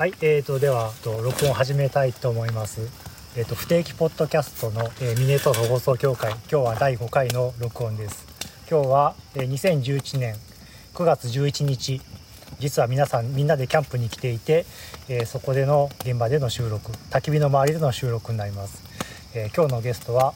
[0.00, 2.80] はい、えー、とではと録音を始めたいと思います。
[3.36, 8.26] えー、と不定期ポッドキャストの、えーミネソタ放送協会今日は第5回の録音です。
[8.70, 10.36] 今日は、えー2011年
[10.94, 12.00] 9月11日
[12.60, 14.64] 実は皆さんみんなでキャンプに来ていて、
[15.10, 18.82] えーそこでの現場での収録焚き火の周りでの収録になります。
[19.34, 20.32] えー今日のゲストは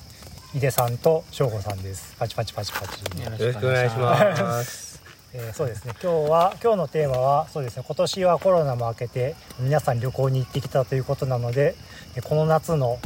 [0.55, 2.15] 井出さんと翔吾さんです。
[2.19, 3.01] パチパチパチパチ。
[3.19, 4.94] よろしくお願いします。
[5.37, 5.93] えーそうですね。
[6.01, 7.83] 今日は今日のテーマはそうですね。
[7.85, 11.75] 今年はコロナも明けて皆さん旅行に行ってきたということなので
[12.17, 12.99] えーこの夏の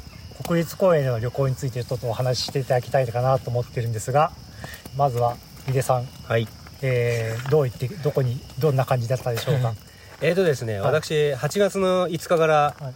[0.46, 4.30] 国立公園での旅行についてちょっとお話ししていただきたいかなと思ってるんですが
[4.96, 5.36] まずは
[5.68, 6.46] 井出さん、はい。
[6.82, 9.74] えーどう行ってどこにどんな感じだったでしょうか、
[10.20, 10.92] えーとですね、はい。
[11.00, 12.94] 私8月の5日からはい。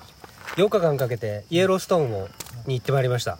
[0.61, 2.29] 8日間かけてイエローストーンを
[2.67, 3.39] に行ってまいりました。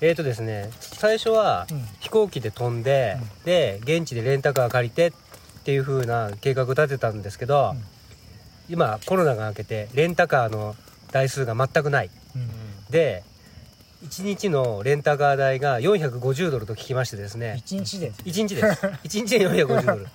[0.00, 1.84] えーとですね、最初はうん。
[2.00, 3.44] 飛行機で飛んで、うん。
[3.44, 5.12] で現地でレンタカー借りてっ
[5.64, 7.84] ていう風な計画を立てたんですけど、うん。
[8.68, 10.74] 今コロナが明けてレンタカーの
[11.12, 12.10] 台数が全くない。
[12.34, 12.50] うん。
[12.90, 13.22] で
[14.04, 18.86] 1日のレンタカー代が450ドルと聞きましてですね、一日で、1日です。
[19.04, 20.06] 1日で450ドル。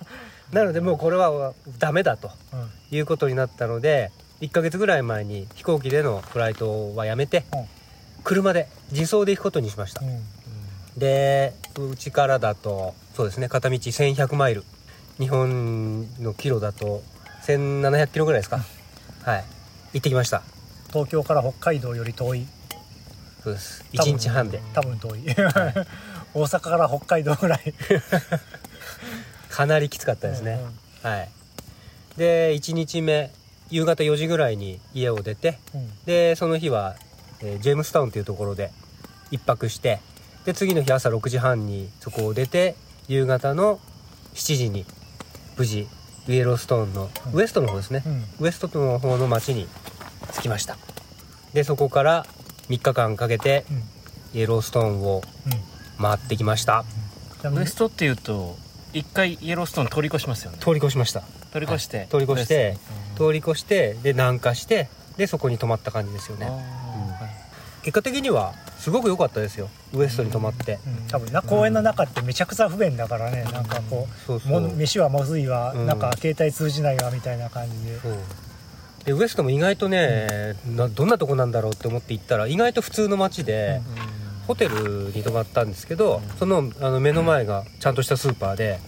[0.52, 2.70] なのでもうこれはダメだとうん。
[2.96, 7.66] いうことになったので1ヶ月ぐらい前に飛行機でのフライトはやめてうん
[8.24, 10.02] 車で自走で行くことにしました。
[10.02, 10.20] うん。
[10.96, 14.64] でうちからだとそうですね片道1100マイル。
[15.18, 17.02] 日本のキロだと
[17.46, 18.60] 1700キロぐらいですか？
[19.24, 19.44] はい。
[19.94, 20.42] 行ってきました。
[20.88, 22.46] 東京から北海道より遠い。
[23.42, 23.84] そうです。
[23.96, 24.60] 多分1日半で。
[24.72, 25.24] 多分遠い。
[26.32, 27.74] 大阪から北海道ぐらい。
[29.50, 30.60] かなりきつかったですね、
[31.04, 31.28] うんはい。
[32.16, 33.30] で1日目
[33.68, 35.90] 夕方4時ぐらいに家を出てうん。
[36.04, 36.96] でその日は、
[37.42, 38.70] えージェームスタウンというところで
[39.30, 40.00] 一泊して
[40.44, 42.74] で次の日朝6時半にそこを出て
[43.08, 43.78] 夕方の
[44.34, 44.84] 7時に
[45.56, 45.88] 無事
[46.28, 47.32] イエローストーンのうん。
[47.34, 48.24] ウエストの方ですね、うん。
[48.40, 49.66] ウエストの方の町に
[50.32, 50.76] 着きました。
[51.54, 52.26] でそこから
[52.68, 54.38] 3日間かけてうん。
[54.38, 56.02] イエローストーンをうん。
[56.02, 56.84] 回ってきました。
[57.42, 58.56] じゃあウエストっていうと
[58.92, 60.58] 一回イエローストーン通り越しますよね。
[60.60, 61.22] 通り越しました。
[61.52, 62.76] 通り越して、通り越して
[63.16, 66.46] ウ通り越してで南下してでそこに泊まった感じですよね。
[66.48, 66.89] あ
[67.82, 69.68] 結果的にはすごく良かったですよ。
[69.92, 74.60] ウエストに泊まって、うん多分な公園の中ってめちゃくちゃ不便だからね、なんかこうそうそう。
[74.60, 75.86] も飯はまずいわ、うん。
[75.86, 77.98] なんか携帯通じないわみたいな感じで、
[79.04, 83.80] でウエストも意外とね、などんなとこなんだろうって思って行ったら意外と普通の街で、
[84.46, 86.38] ホテルに泊まったんですけど、うん。
[86.38, 88.78] そのあの目の前がちゃんとしたスーパーで、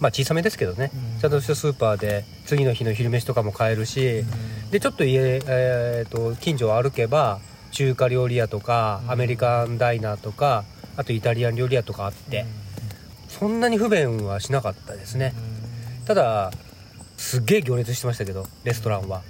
[0.00, 1.20] まあ小さめですけどね、うん。
[1.20, 4.24] ちゃんとしたスーパーで次の日の昼飯とかも買えるし、
[4.70, 9.10] でちょっと家、えー、と近所を歩けば中華料理屋とか、うん。
[9.12, 10.64] アメリカンダイナーとか
[10.96, 12.44] あとイタリアン料理屋とかあって、
[13.28, 15.32] そんなに不便はしなかったですね、
[16.04, 16.50] ただ
[17.16, 19.22] すっげえ行列してましたけどレストランは、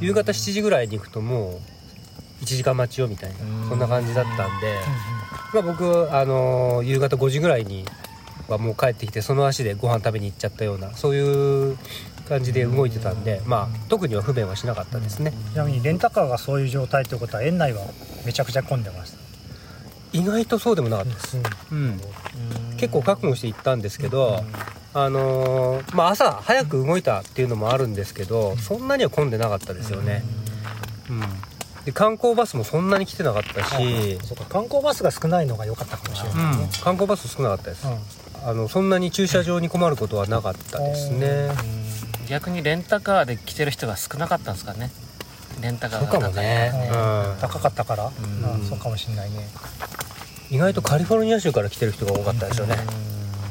[0.00, 0.06] うん。
[0.06, 1.60] 夕方7時ぐらいに行くとも
[2.40, 3.68] う1時間待ちよみたいな、うん。
[3.68, 4.74] そんな感じだったんで、
[5.54, 7.84] まあ、僕、あのー夕方5時ぐらいに
[8.48, 11.78] はもう帰ってきてその足でご飯食べに行っちゃったようなそういう
[12.28, 17.82] 感じで動いてたんで、まあ特には不便はしなかったですね、ちなみにレンタカーがそういう状態ってことは園内は
[18.24, 19.18] めちゃくちゃ混んでました、
[20.12, 21.38] 意外とそうでもなかったです、
[21.70, 22.00] うん、
[22.76, 24.42] 結構覚悟して行ったんですけど、
[24.94, 30.22] あのーまあ、朝早く動いたっていうのもあるんですけどそんなには混んでなかったですよね、
[31.10, 31.20] うん、
[31.84, 34.44] で観光バスもそんなに来てなかったし、そうか。
[34.46, 36.64] 観光バスが少ないのが良かったかもしれうないね。
[36.64, 38.48] ん、、観光バス少なかったです、うん。
[38.48, 41.50] あのそんなに駐車場に困ることはなかったですね、
[42.26, 44.90] 逆にレンタカーで来てる人が少なかったんですかね。
[45.60, 46.72] レンタカーそうかもね。
[46.74, 47.40] うん。
[47.40, 48.12] 高かったから、ん。
[48.60, 49.48] うんそうかもしれないね。
[50.50, 52.76] 意外とカリフォルニア州から来てる人が多かったですよね、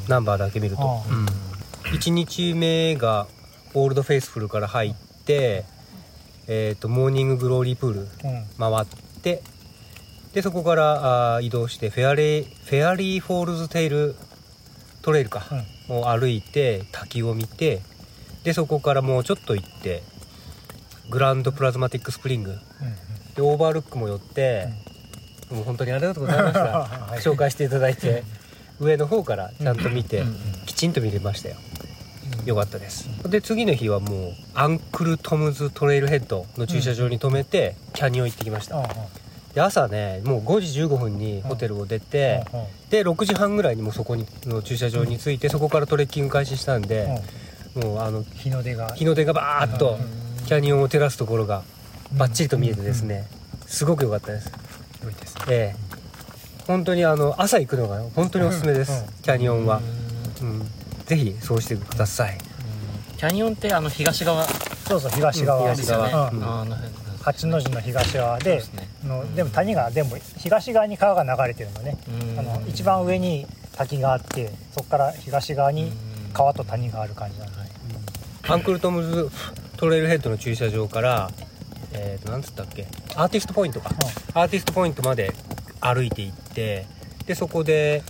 [0.07, 1.25] ナンバーだけ見ると、うん。
[1.91, 3.27] 1日目が
[3.73, 4.93] オールドフェイスフルから入っ
[5.25, 5.65] て、
[6.47, 8.07] えー、とモーニンググローリープールうん。
[8.57, 8.85] 回っ
[9.21, 9.41] て
[10.33, 14.15] でそこからあー移動してフェアリーフェアリーフォールズテイル
[15.01, 15.43] トレイルか、
[15.87, 17.81] を歩いて滝を見て
[18.45, 20.03] でそこからもうちょっと行って
[21.09, 22.51] グランドプリズマティックスプリング。
[22.51, 22.57] うん
[23.35, 24.69] でオーバールックも寄って、
[25.51, 26.61] もう本当にありがとうございました。
[26.61, 27.19] はい。
[27.19, 28.23] 紹介していただいて
[28.79, 30.23] 上の方からちゃんと見て、
[30.65, 31.57] きちんと見れましたよ。
[32.45, 33.09] よかったです。
[33.29, 38.87] で次の日はもうアンクルトムズトレイルヘッドの駐車場に止めて、キャニオン行ってきました、
[39.53, 42.45] で朝ねもう5時15分にホテルを出て、
[42.89, 47.21] で6時半ぐらいにもうそこにの駐車場に着いて、そこからトレッキング開始したんで、
[47.75, 48.93] もうあの日の出が。
[48.95, 49.97] 日の出がバーッと
[50.45, 51.63] キャニオンを照らすところが
[52.13, 53.27] バッチリと見えてですね、
[53.67, 54.51] すごく良かったです。
[55.03, 55.43] 良いですね。
[55.49, 55.85] ええ。
[56.67, 59.81] 本当にあの朝行くのが本当におすすめです、キャニオンは、
[60.41, 60.67] うん、
[61.05, 62.37] ぜひそうしてください。
[63.17, 64.43] キャニオンってあの東側？
[64.87, 65.73] そうそう東側。
[65.73, 66.43] 東側うん。
[66.43, 68.61] あーあの辺八の字の東側で
[69.03, 71.97] のでも谷が全部東側に川が流れてるのね。
[72.07, 72.39] うん。
[72.39, 75.91] あの一番上に滝があってそこから東側に
[76.35, 77.53] 川と谷がある感じなんで、
[78.47, 79.31] アンクルトムズ
[79.77, 81.31] トレイルヘッドの駐車場から
[81.97, 82.85] えー、となんつったっけ？
[83.15, 83.89] アーティストポイントか、
[84.33, 85.33] アーティストポイントまで
[85.79, 86.85] 歩いて行って
[87.25, 88.03] でそこで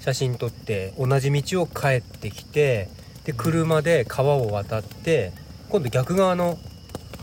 [0.00, 2.90] 写真撮って同じ道を帰ってきて
[3.24, 5.32] で車で川を渡って
[5.70, 6.58] 今度逆側の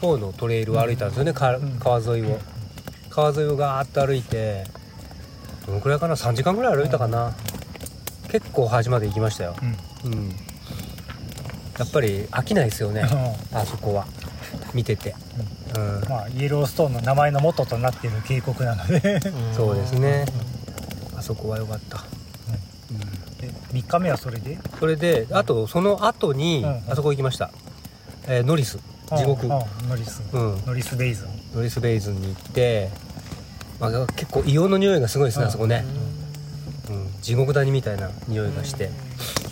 [0.02, 1.78] 方のトレイルを歩いたんですよね、かうん。
[1.80, 2.40] 川沿いを。
[3.12, 4.64] 川沿いをガーッと歩いて
[5.68, 7.36] どのくらいかな？3時間ぐらい歩いたかな、
[8.32, 9.56] 結構端まで行きましたよ。
[10.04, 10.14] うん。
[10.14, 10.36] うん
[11.78, 13.02] やっぱり飽きないですよね。
[13.02, 13.58] うん。
[13.58, 14.06] あそこは。
[14.74, 15.16] 見てて、
[15.76, 16.10] うん。
[16.10, 19.20] まあイエローストーンの名前の元となっている渓谷なので。
[19.56, 20.26] そうですね。
[21.16, 22.04] あそこは良かった、
[22.92, 23.00] うん。
[23.38, 24.58] で3日目はそれで？
[24.80, 26.92] それであとその後に、うん。
[26.92, 27.52] あそこ行きました、
[28.28, 28.80] えーノリス。
[29.10, 29.48] 地獄。
[29.48, 29.66] ノ
[29.96, 30.22] リス。
[30.34, 30.66] うん。
[30.66, 31.28] ノリスベイズン。
[31.56, 32.90] ノリスベイズンに行って、
[33.80, 35.50] まあ、結構硫黄の匂いがすごいですね、うん。
[35.50, 35.86] あそこね、
[36.90, 38.90] うん、地獄谷みたいな匂いがして、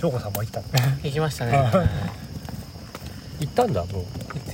[0.06, 0.68] 翔子さんも行ったの？
[1.04, 1.52] 行きましたね。
[3.40, 4.06] 行ったんだもう。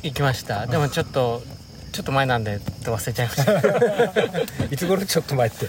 [0.01, 0.65] 行きました。
[0.65, 1.41] でもちょっと
[1.91, 3.51] ちょっと前なんで忘れちゃいました。
[4.71, 5.05] いつ頃？
[5.05, 5.67] ちょっと前って。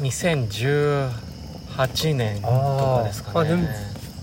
[0.00, 1.12] 2018
[2.16, 3.68] 年とかですかね。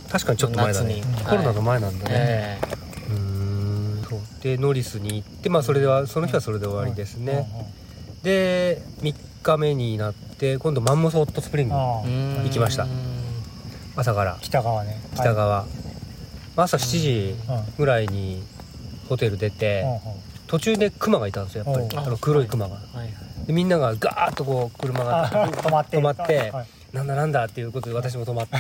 [0.10, 1.00] 確かにちょっと前だね。
[1.00, 1.14] 夏に。
[1.24, 2.60] コロナの前なんだね、え
[3.10, 4.20] うーんそう。
[4.44, 7.48] でノリスに行ってまあそれではその日はそれで終わりですね、
[8.24, 12.86] で3日目になって今度マンモスホットスプリング行きました
[13.96, 14.38] 朝から。
[14.42, 15.00] 北側ね。
[15.16, 15.66] 北側、
[16.56, 17.36] 朝7時
[17.78, 18.44] ぐらいに
[19.10, 19.86] ホテル出て、
[20.48, 21.98] 途中でクマがいたんですよやっぱり。
[21.98, 22.76] あの黒いクマが。
[22.76, 23.12] はいはい。
[23.48, 25.98] でみんながガーッとこう車があ止まって。
[25.98, 26.68] 止まってはい。
[26.94, 28.58] なんだなんだっていうことで私も止まって。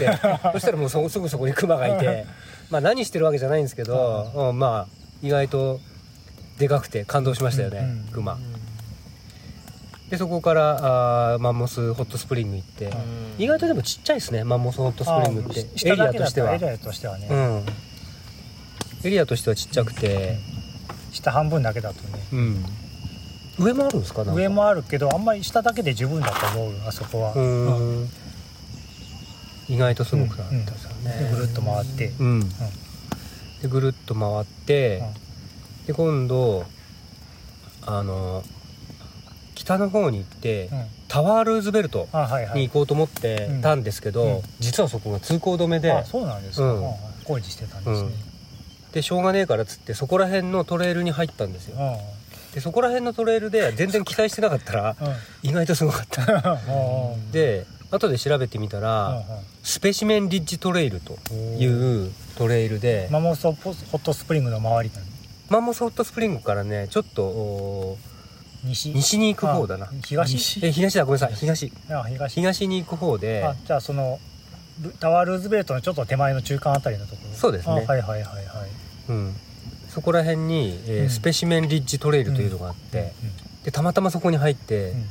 [0.53, 2.25] そしたらもうそすぐそこにクマがいて
[2.69, 5.79] まあ何してるわけじゃないんですけど、うんまあ意外と
[6.57, 7.97] でかくて感動しましたよね、うんうん。
[8.11, 8.37] クマ
[10.11, 12.91] でそこからあーマンモスホットスプリング行って、
[13.37, 15.61] 意外とでもちっちゃいですねマンモスホットスプリングって。
[15.61, 16.53] あエリアとしては。
[16.53, 17.65] エリアとしてはね、うん。
[19.05, 20.37] エリアとしてはちっちゃくて、
[21.13, 22.19] 下半分だけだとね。
[22.33, 22.65] うん、
[23.57, 28.03] 上もあるんですか上もあるけどあんまり下だけで十分だと思うあそこは、ううん。
[28.03, 28.09] ん
[29.69, 32.49] 意外とすごくなかったですよね、でぐるっと回って、うん、
[33.61, 35.01] でぐるっと回って、
[35.87, 36.65] で今度
[37.85, 38.43] あの
[39.55, 40.85] 北の方に行って、うん。
[41.07, 42.07] タワールーズベルト
[42.55, 44.41] に行こうと思ってたんですけど、うん。
[44.59, 45.91] 実はそこが通行止めで。
[45.91, 46.93] あそうなんですか、うん。
[47.25, 48.09] 工事してたんですね、
[48.93, 51.77] でしょうがねえからっつってそこら辺のトレイルに入ったんですよ。
[51.77, 52.53] うん。
[52.53, 54.95] でそこら辺のトレイルで全然期待してなかったら
[55.41, 56.59] 意外とすごかった。
[57.31, 59.21] で後で調べてみたら、
[59.63, 64.91] スペシメンリッジトレイルとうんいうトレイルで、マンモスホットスプリングの周り
[65.49, 67.97] マンモスホットスプリングからねちょっとお
[68.63, 68.91] 西。
[68.91, 69.85] 西に行く方だな。
[69.85, 70.37] あ東。
[70.37, 70.65] 西。
[70.65, 71.05] え東だ。
[71.05, 71.35] ごめんなさい。
[71.35, 71.71] 東。
[71.89, 72.33] あ東。
[72.33, 73.43] 東に行く方で。
[73.43, 74.19] あじゃあその
[74.81, 77.35] ルタワールーズベルトのちょっと手前の中間あたりのところ。
[77.35, 77.71] そうですね。
[77.73, 78.25] あはいはいはいはい
[79.09, 79.35] うん、
[79.89, 81.09] そこら辺に、えーうん。
[81.09, 83.13] スペシメンリッジトレイルというのがあって、
[83.61, 85.05] うでたまたまそこに入ってん。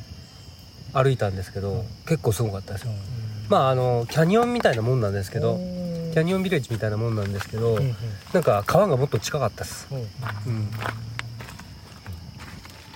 [0.93, 1.85] 歩いたんですけど、うん。
[2.05, 2.83] 結構すごかったです。
[2.83, 2.97] よ、うん。
[3.49, 5.57] まああのキャニオンみたいなもんなんですけど
[6.13, 7.79] キャニオンビレッジみたいなもんなんですけど、
[8.33, 9.95] なんか川がもっと近かったです、う。
[9.95, 10.69] んうん、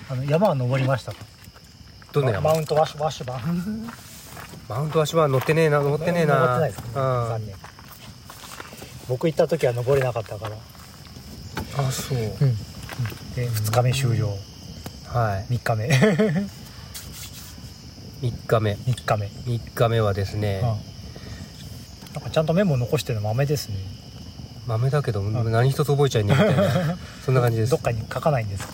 [0.09, 1.17] あの山は登りましたか
[2.13, 2.51] どんな山？
[2.53, 3.91] マウントワッシュワッシュバン。
[4.69, 6.35] マウントワシは乗ってねえな乗ってねえな。
[6.39, 7.55] 登ってないですね。
[9.07, 10.55] 僕行った時は登れなかったから。
[11.77, 12.17] あそう、
[13.35, 14.29] で2日目終了。
[15.07, 15.53] はい。
[15.53, 15.87] 3日目。
[18.21, 18.71] 3日目。
[18.73, 23.75] 3日目、3日目はですね、うん、なんかちゃんとメモ残してるの豆ですね。
[24.65, 26.97] 豆だけど何一つ覚えちゃいねえみたいな。
[27.23, 27.71] そんな感じです。
[27.71, 28.73] どっかに書かないんですか？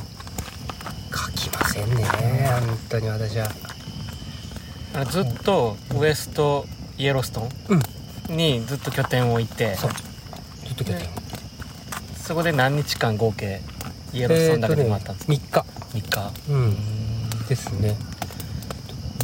[1.14, 3.48] 書きませんね本当に私は。
[5.10, 6.66] ずっとウエスト
[6.98, 9.76] イエローストーンにずっと拠点を置いて。
[9.76, 9.92] そう。
[10.66, 11.08] ずっと拠点
[12.16, 13.62] そこで何日間合計
[14.14, 16.00] イエローストーンだけで回ったんですか、3日。
[16.00, 16.52] 3日。
[16.52, 16.78] うん。
[17.48, 17.98] ですね。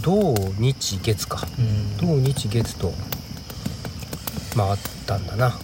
[0.02, 1.48] 土日月か。
[1.58, 1.98] うん。
[1.98, 2.94] 土日月と
[4.56, 5.58] 回ったんだな。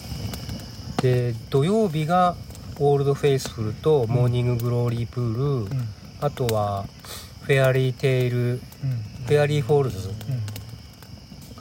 [1.02, 2.36] で土曜日が
[2.80, 5.88] オールドフェイスフルとモーニンググローリープール、うん
[6.24, 6.86] あとは
[7.42, 8.60] フェアリーテイルうん。
[8.60, 10.10] フェアリーフォールズ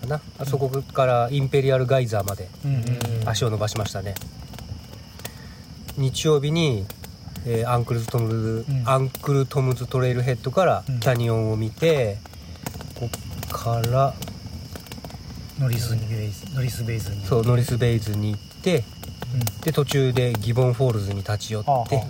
[0.00, 2.49] かな、あそこからインペリアルガイザーまで
[3.25, 4.14] 足を伸ばしましたね。
[5.97, 6.87] 日曜日に、
[7.45, 8.88] えーアンクルズトムズ、うん。
[8.88, 11.00] アンクルトムズトレイルヘッドからうん。
[11.00, 12.19] キャニオンを見て、
[12.99, 14.14] こっから
[15.59, 17.25] ノリスベイズンノリスベイズンに。
[17.25, 18.85] そうノリスベイズンに行って
[19.64, 22.04] で途中でギボンフォールズに立ち寄って、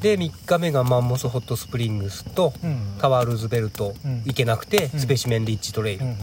[0.00, 4.22] で3日目がマンモスホットスプリングスとうんタワールーズベルトうん。
[4.24, 5.00] 行けなくて、うん。
[5.00, 6.18] スペシメンリッジトレイルうんうん。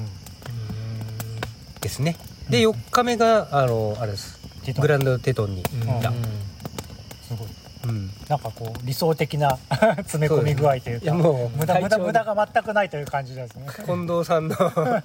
[1.82, 4.40] ですね、うんで4日目があのあれです。
[4.80, 7.48] グランドテトンに行った、すごい。
[7.86, 8.10] うん。
[8.28, 9.58] なんかこう理想的な
[9.98, 11.06] 詰め込み具合というか。
[11.06, 13.68] いやもう無駄無駄無駄が全くないという感じですね。
[13.86, 14.56] 近藤さんの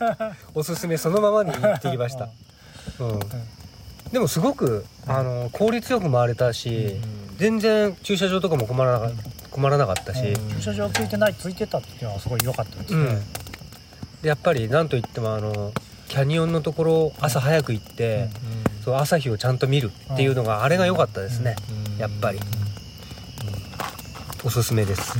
[0.54, 2.28] おすすめそのままに行ってきました、
[3.00, 3.20] うん。
[4.12, 7.00] でもすごくあの効率よく回れたし、
[7.40, 9.14] 全然駐車場とかも困らなか
[9.50, 10.50] 困らなかったし、うん。
[10.56, 13.06] 駐車場ついてないついてたっていうのはすごい良かったですね、うん。
[14.22, 15.72] でやっぱりなんといってもあの
[16.08, 18.28] キャニオンのところ朝早く行って、
[18.84, 21.54] そう朝日をちゃんと見るっていうのが、あれが良かったですね、
[21.98, 22.40] やっぱり、
[24.44, 25.16] おすすめです、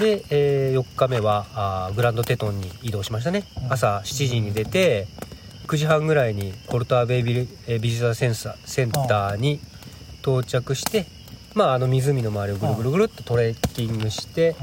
[0.00, 3.72] で、えー4日目はあーグランドテトンに移動しましたね、うん。
[3.72, 5.06] 朝7時に出て
[5.66, 7.48] 9時半ぐらいにコルターベイビ
[7.80, 9.60] ビジターセンサーセンターに
[10.28, 11.06] 到着して、
[11.54, 14.54] まあ、あの湖の周りをぐるぐるぐるっとトレッキングして、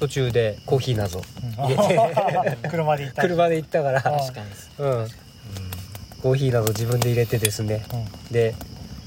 [0.00, 1.52] 途中でコーヒー謎うん。
[1.52, 3.28] 入れて 車で行ったり。
[3.28, 4.46] 車で行ったから、あ確かに
[4.78, 5.08] うん、
[6.22, 7.84] コーヒーなど自分で入れてですね。
[7.92, 7.96] う
[8.30, 8.32] ん。
[8.32, 8.54] で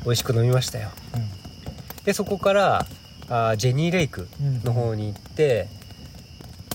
[0.06, 0.90] 美味しく飲みましたよ。
[2.06, 2.86] でそこから
[3.30, 5.68] あージェニーレイクうんの方に行って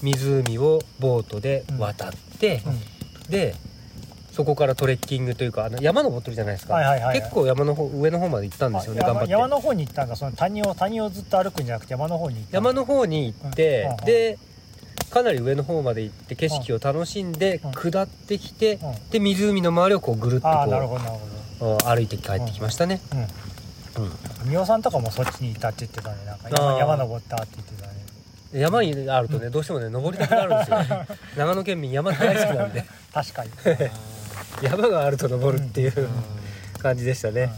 [0.02, 2.62] 湖をボートで渡って、
[3.30, 3.54] で
[4.33, 9.31] そこからトレッキングというかあの山登ってるじゃないですか、はいはいはい結構山の方上の方まで行ったんですよねあ頑張って。
[9.33, 10.17] 山山の方に行ったんだ。
[10.17, 14.39] その谷を谷をずっと歩くんじゃなくて山の方に行った山の方に行って、うんうんで
[15.11, 17.73] かなり上の方まで行って景色を楽しんで、うん。
[17.73, 19.11] 下ってきて、うん。
[19.11, 20.49] で湖の周りをこうぐるっと
[21.59, 23.01] こう歩いて帰ってきましたね、
[23.95, 24.05] どうん。
[24.05, 24.12] うん。
[24.45, 26.25] 美桜さんとかもそっちにいたって言ってたね。
[26.25, 26.79] なんかあ山ー。
[26.79, 27.93] 山登ったって言ってたね。
[28.55, 30.79] 山にあるとねどうしてもね登りたくなるんですよ。
[31.37, 32.85] 長野県民山大好きなんで。
[33.12, 33.51] 確かに
[34.66, 36.09] 山があると登るっていう
[36.78, 37.52] 感じでしたね、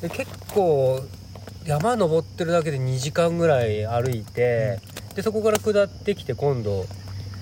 [0.00, 1.02] で結構
[1.64, 4.80] 山登ってるだけで2時間ぐらい歩いて、
[5.14, 6.86] でそこから下ってきて今度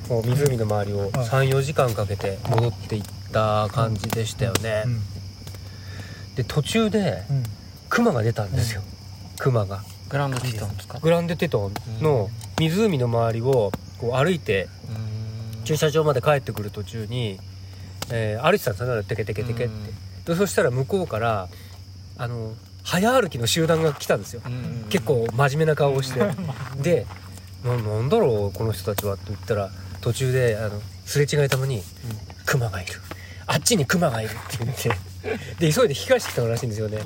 [0.08, 5.00] こう湖の周りを34時間かけて戻っていった感じでしたよね、うん。
[6.34, 7.42] で途中でうん。
[7.88, 8.82] クマが出たんですよ、
[9.38, 9.82] クマが。
[10.10, 10.98] グランドティトンですか？
[11.00, 14.68] グランデテトンの湖の周りをこう歩いて
[15.64, 17.38] 駐車場まで帰ってくる途中に、
[18.10, 21.48] えー歩いてたんですよねテケテケテケって、でそしたら向こうから
[22.16, 24.40] あの早歩きの集団が来たんですよ、
[24.88, 26.20] 結構真面目な顔をして、
[26.82, 27.06] で
[27.64, 31.82] ななんだろうこの人たちはって言ったら途中であのすれ違いたまに
[32.46, 32.92] 「クマがいる。
[33.46, 34.90] あっちにクマがいる」って言って。
[35.58, 36.98] で急いで引き返してきたらしいんですよね。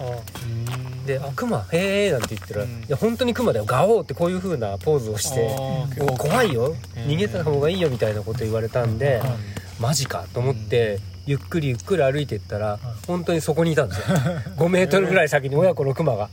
[1.06, 2.71] で「あクマへえ」なんて言ったら「うん。
[2.71, 5.49] いや本当にクマだよガオー」ってこういう風なポーズをして
[5.99, 6.76] 「お怖いよ。
[6.97, 12.79] うん逃げた方がいいよ」みたいなこと言われたんでうんマジかと思ってゆっくりゆっくり歩いていったらうん。
[13.07, 14.17] 本当にそこにいたんですよ。
[14.59, 16.29] 5メートルぐらい先に親子のクマが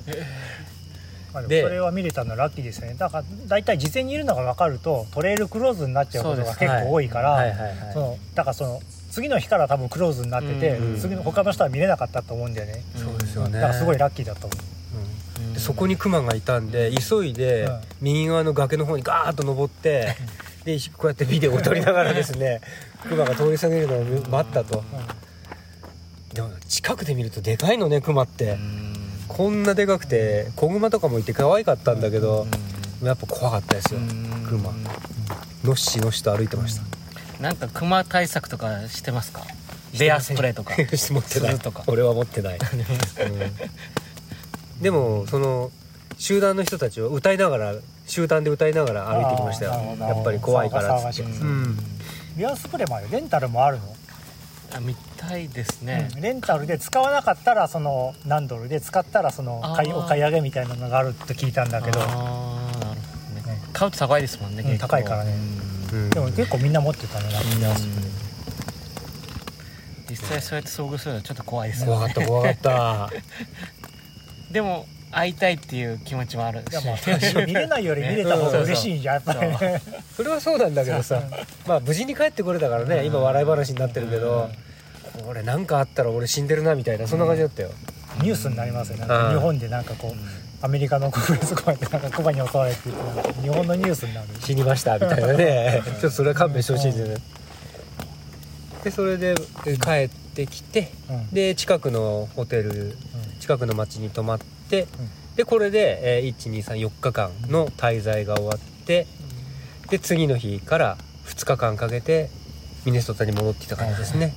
[1.34, 2.96] まあでそれは見れたのラッキーですよね。
[2.98, 7.46] だから大体事前にいるのが分かるとトレイルクローズになっちゃうことが結構多いから、
[8.34, 8.82] だからその
[9.12, 11.00] 次の日から多分クローズになってて、うん。
[11.00, 13.60] 次の他の人は見れなかったと思うんだよね、そうですよね。
[13.60, 15.40] だからすごいラッキーだと思う。
[15.46, 15.54] うん。
[15.54, 17.82] でそこにクマがいたんで急いでうん。
[18.02, 20.16] 右側の崖の方にガーッと登って
[20.66, 22.62] でこうやってビデオを撮りながらですね
[23.08, 24.84] クマが通り過ぎるのを待ったと。
[26.34, 28.58] でも近くで見るとでかいのねクマって。
[29.28, 32.48] こんなでかくて子グマとかもいて可愛かったんだけど
[33.04, 34.00] やっぱ怖かったですよ
[34.50, 34.74] クマ
[35.64, 36.82] のっしのっしと歩いてました。
[37.42, 39.44] なんかクマ対策とかしてますか？
[39.98, 40.74] ベアスプレーとか。
[40.76, 41.60] 持ってない。
[41.88, 44.84] 俺は持ってない、 うん。
[44.84, 45.72] でもその
[46.18, 47.76] 集団の人たちは歌いながら
[48.10, 49.72] 集団で歌いながら歩いてきましたよ。
[50.00, 51.32] やっぱり怖いからっつって。
[51.32, 51.78] うん。
[52.36, 53.84] ビアスプレーもあるレンタルもあるの、
[54.74, 56.10] あ見たいですね。
[56.16, 56.22] うん。
[56.22, 62.00] レンタルで使わなかったらその何ドルで使ったらその買いお買い上げみたいなのがあると聞いたんだけど。
[62.00, 63.62] なるほどね。
[63.74, 65.34] 買うと高いですもんねうん高いからね。
[65.94, 66.10] うん。
[66.10, 67.50] でも結構みんな持ってたねなんか。
[67.58, 68.20] ビアスプレー
[70.10, 71.92] 実際そうやって遭遇するのはちょっと怖いですね。
[71.96, 73.10] かった怖かった。
[74.52, 76.66] でも会いたいっていう気持ちもあるし。
[77.48, 79.40] 見れないより 見れた方が嬉しいんじゃんやっぱり。
[79.42, 79.82] ね
[80.16, 81.22] それはそうなんだけどさ。
[81.68, 84.50] まあ無事に帰ってこれたからね今笑い話になってるけど
[85.26, 87.72] これ何かあったら俺死んでるなみたいなそんな感じだったよ。
[88.22, 89.08] ニュースになりますよね。
[89.08, 92.80] なんうんか日本でなんかこうアメリカの国立公園でなんかクマに襲われて
[93.42, 94.28] 日本のニュースになる。
[94.44, 95.82] 死にましたみたいなね。
[95.86, 97.16] ちょっとそれは勘弁してほしいですよね。
[98.84, 99.36] でそれで
[99.66, 101.30] え帰ってきてうん。
[101.32, 102.96] で近くのホテル
[103.40, 109.08] 近くの町に泊まって、でこれで、えー、1234日間の滞在が終わって
[109.90, 112.30] で次の日から2日間かけて
[112.86, 114.34] ミネソタに戻ってきた感じですね、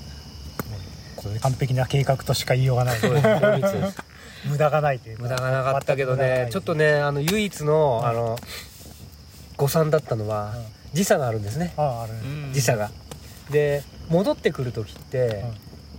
[1.40, 2.98] 完璧な計画としか言いようがない。
[4.44, 5.22] 無駄がないというか。
[5.22, 8.38] 無駄がなかったけどねちょっとねねあの唯一の、うんあの
[9.56, 10.54] 誤算だったのは、
[10.92, 11.72] 時差があるんですね。
[12.52, 12.90] 時差が。
[13.50, 15.44] で戻ってくる時って、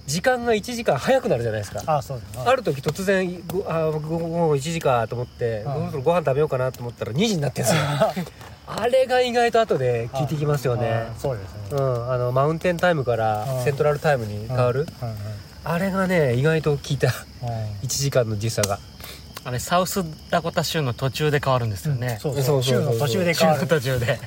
[0.05, 1.81] 時間が1時間早くなるじゃないですか。
[1.85, 2.49] ああそうだな。
[2.51, 5.73] ある時突然ごあ午後1時かと思って、うん。
[5.73, 8.25] そろそろご飯食べようかなと思ったら2時になってるんですよ。
[8.65, 11.07] あれが意外と後で効いてきますよね。
[11.09, 11.59] あそうですね。
[11.71, 13.63] うん、あのマウンテンタイムからうん。
[13.63, 14.87] セントラルタイムに変わる、
[15.63, 17.07] あれがね意外と効いた。
[17.41, 17.49] うん。
[17.83, 18.79] 1時間の時差が。
[19.45, 22.81] あれサウスダコタ州の途中で変わるんですよね、そうそそうそう。
[22.83, 23.67] そうの途中で変わる。
[23.67, 24.19] 途中で。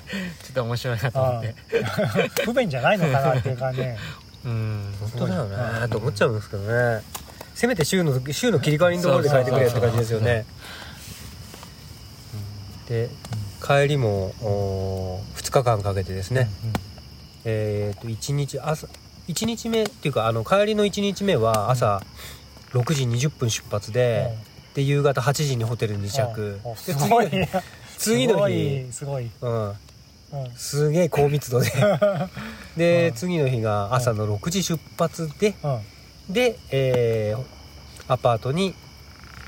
[0.43, 1.55] ちょっと面白いなと思って。
[2.45, 3.97] 不便じゃないのかなっていうかね
[4.47, 7.03] うん本当だよねうんと思っちゃうんですけどね。
[7.55, 10.47] せめて週の週の切り替わりのところで変えてくれって感じですよね。
[12.87, 13.09] で
[13.61, 14.33] 帰りも
[15.35, 16.49] 2日間かけてですね、
[17.45, 18.87] えっ、と1日朝
[19.27, 22.03] 1日目っていうかあの帰りの1日目は朝
[22.73, 24.37] 6時20分出発で、
[24.75, 27.31] で夕方8時にホテルに着すごい
[27.99, 28.93] 次の日。
[28.93, 29.63] すごいすうんごい。
[29.65, 29.73] うん
[30.57, 31.71] すげえ高密度で。
[32.77, 35.81] で、次の日が朝の6時出発で、うん。
[36.35, 37.45] で、えー
[38.09, 38.73] アパートに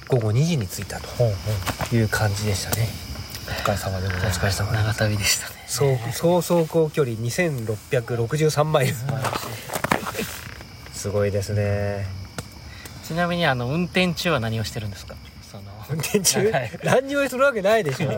[0.08, 1.06] 午後2時に着いたと
[1.94, 2.88] いう感じでしたね。
[3.46, 4.72] うお疲れ様でございおます疲れ様。
[4.72, 5.54] です長旅でしたね。
[5.68, 8.94] 総総走行距離2663マイル。
[10.92, 12.06] すごいですね。
[13.06, 15.14] ちなみにあの運転中は何をしてるんですか？
[15.48, 16.50] その運転中？
[16.50, 16.70] はい。
[16.82, 18.10] 何にもするわけないでしょ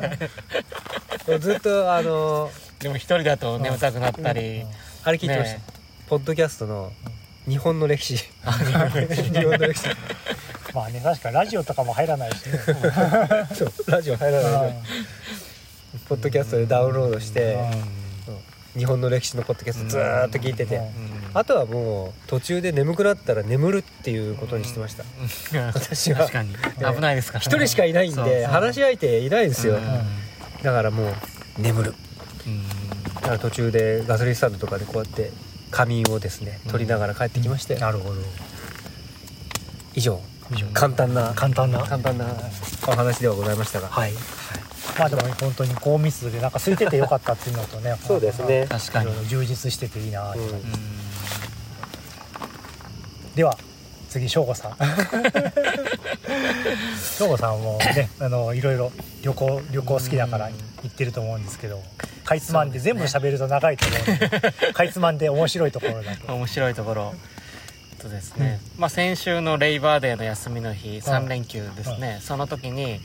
[1.38, 4.64] ずっとあのでも一人だと眠たくなったり、
[5.04, 5.64] あれ聞いてました、ね
[6.08, 6.90] ポッドキャストの
[7.48, 8.16] 日本の歴史。
[8.16, 9.88] 日本の歴史。
[10.74, 12.58] まあね確かラジオとかも入らないしね。
[13.54, 14.78] そうラジオ入らないで
[16.08, 17.58] ポッドキャストでダウンロードして
[18.76, 20.76] 日本の歴史のポッドキャストずーっと聞いてて。
[20.76, 20.82] うん。
[20.84, 20.90] うん
[21.32, 25.04] あとはもう途中で眠くなったら眠るっていうことにしてました。
[25.04, 25.66] うん。
[25.68, 26.18] 私は。
[26.18, 26.52] 確かに。
[26.52, 29.74] 危ないですから一人しかいないんで話し相手いないんですよ。
[29.74, 29.80] うん
[30.62, 31.14] だからもう
[31.60, 31.94] 眠る。
[32.46, 33.14] うん。
[33.14, 35.30] だから途中でガソリンスタンドとかでこうやって
[35.70, 37.76] 仮眠をですね取りながら帰ってきまして。
[37.76, 38.20] なるほど。
[39.94, 40.20] 以上。
[40.74, 41.32] 簡単な。
[41.34, 41.78] 簡単な。
[41.80, 42.26] 簡単な
[42.88, 43.88] お話ではございましたが。
[43.88, 44.12] はい。
[44.98, 48.66] まあでも本当に高密度でなんか空いててよかったっていうのとね そうですね。
[48.68, 50.62] 確かに充実してていいなうん。
[53.34, 53.56] では
[54.10, 54.76] 次省吾さん。
[57.18, 58.92] 省吾さんもねあのいろいろ
[59.22, 60.70] 旅行旅行好きだからうん。
[60.82, 61.82] 行ってると思うんですけど
[62.24, 64.42] かいつまんで全部喋ると長いと思うんで
[64.72, 67.14] かいつまんで面白いところだけ面白いところ。
[68.00, 72.98] とですね、まあ、先週のレイバーデーの休みの日3連休ですね、その時に、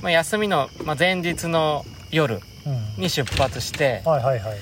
[0.00, 2.40] まあ、休みの、まあ、前日の夜
[2.96, 4.58] に出発してはいはいはい。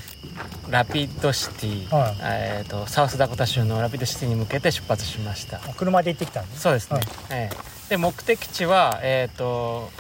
[0.70, 2.16] ラピッドシティ、はい。
[2.22, 5.59] えー、とサウスダコタ州のラピッドシティに向けて出発しました。
[5.76, 7.90] 車で行ってきたんですそうですね、ええ。
[7.90, 9.90] で目的地は、えー、と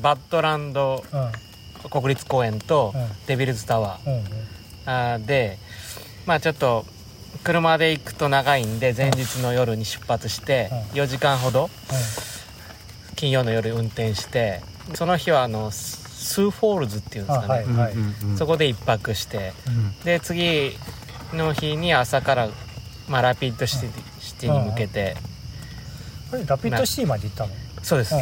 [0.00, 1.90] バッドランドうん。
[1.90, 3.06] 国立公園とうん。
[3.26, 4.10] デビルズタワー。
[4.10, 4.24] うんうん。
[4.86, 5.58] あーで
[6.26, 6.84] まあちょっと
[7.42, 11.68] 車で行くと長いんで前日の夜に出発してう4時間ほど
[13.16, 14.60] 金曜の夜運転して
[14.94, 15.70] その日はあの
[16.24, 17.94] ススーフォールズっていうんですかね、あはいはい。
[18.36, 19.52] そこで一泊して。
[20.04, 20.72] で次
[21.34, 22.48] の日に朝から、
[23.08, 25.16] まあ、ラピッドシティ,、シティに向けて、
[26.30, 27.52] これラピッドシティまで行ったの？
[27.82, 28.14] そうです、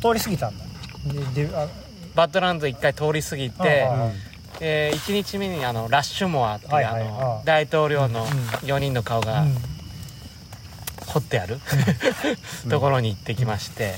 [0.00, 0.64] 通り過ぎたんだ。
[1.34, 1.66] でであ
[2.14, 4.12] バッドランド一回通り過ぎて、うんうん
[4.60, 9.56] で1日目にあのラッシュモアっていう、はいはいあのうん大統領のうん4人の顔がうん。
[11.06, 11.58] 彫ってある、
[12.70, 13.94] ところに行ってきまして、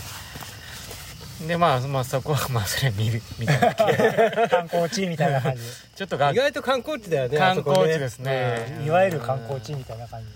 [1.41, 3.87] でまあ、まあそこは まあそれ見る見ただけ。
[4.49, 5.63] 観光地みたいな感じ。
[5.95, 10.27] ちょっとが意外と観光地だよね観光地ですね、いわゆる観光地みたいな感じ。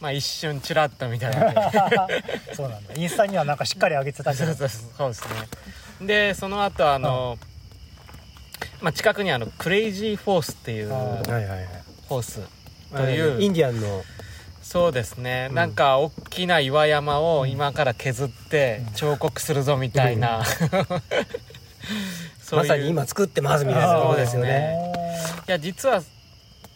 [0.00, 2.54] まあ一瞬チラッと見ただけ。
[2.54, 2.94] そうなんだ。
[2.94, 4.46] インスタにはなんかしっかり上げてたけど。
[4.46, 5.22] そうそうそうです
[6.00, 6.06] ね。
[6.06, 7.38] でその後あの、
[8.80, 11.68] まあ、近くにあのクレイジーフォースっていうあはいはいはい。
[12.08, 12.40] ホース
[12.92, 14.04] あというインディアンの
[14.66, 15.54] そうですね、うん。
[15.54, 20.42] なんか大きな岩山を今から削って彫刻するぞみたいな、
[22.42, 22.66] そういう。
[22.66, 24.76] まさに今作ってますみたいなところですよね。
[25.46, 26.02] いや実は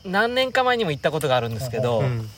[0.05, 2.31] 何年か前にも行ったことがあるんですけど、うん。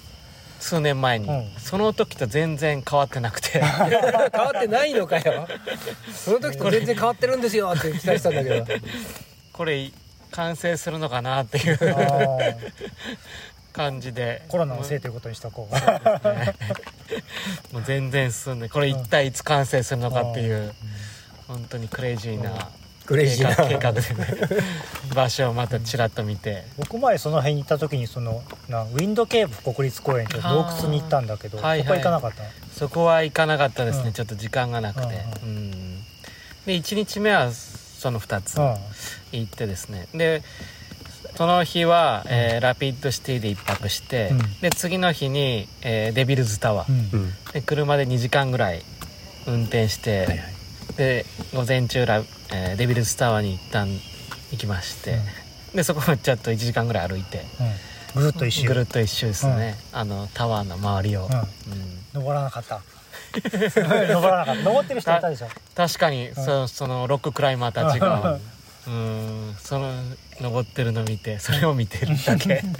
[0.58, 1.50] 数年前に、うん。
[1.58, 3.60] その時と全然変わってなくて。
[3.60, 5.46] 変わってないのかよ。
[6.14, 8.66] その時と全然変わってるんですよって期待したんだけど。
[9.52, 9.90] これ
[10.30, 11.78] 完成するのかなっていう
[13.72, 14.44] 感じで。
[14.48, 15.74] コロナのせいということにしとこう。
[17.74, 20.72] もう全然進んでこれ一体いつ完成するのかっていう、
[21.48, 22.68] 本当にクレイジーな
[23.06, 23.68] クレイジーな。
[23.68, 24.06] 計画でね。
[25.14, 26.64] 場所をまたちらっと見て。
[26.76, 31.86] 僕前その辺に行った時にそのなウィンドケーブ国立公園って洞窟に行ったんだけど、はいはい。
[31.86, 32.42] そこは行かなかった
[32.78, 34.12] そこは行かなかったですね、うん。
[34.12, 36.04] ちょっと時間がなくて、ううん
[36.66, 38.76] で1日目はその2つうん。
[39.32, 40.06] 行ってですね。
[40.14, 40.42] で
[41.36, 44.38] その日は、えーラピッドシティで1泊して、うん。
[44.60, 47.20] で次の日に、えーデビルズタワー、うん。
[47.20, 47.32] うん。
[47.52, 48.82] で車で2時間ぐらい
[49.46, 50.40] 運転して、
[50.96, 53.88] で午前中ら、えーデビルズタワーに一旦
[54.50, 55.18] 行きまして、
[55.74, 57.44] でそこもちょっと1時間ぐらい歩いて
[58.14, 58.22] うん。
[58.22, 58.68] ぐるっと一周。
[58.68, 61.32] ぐるっと一周ですね、あのタワーの周りを、うん。
[61.32, 61.46] うん。
[62.12, 62.82] 登らなかった。
[63.32, 64.62] 登らなかった。
[64.62, 65.48] 登ってる人いたでしょ。
[65.74, 66.34] 確かに、ん。
[66.34, 68.38] そそのロッククライマーたちが。
[68.86, 69.56] うん。
[69.62, 69.92] その
[70.40, 72.62] 登ってるの見てそれを見てるだけ。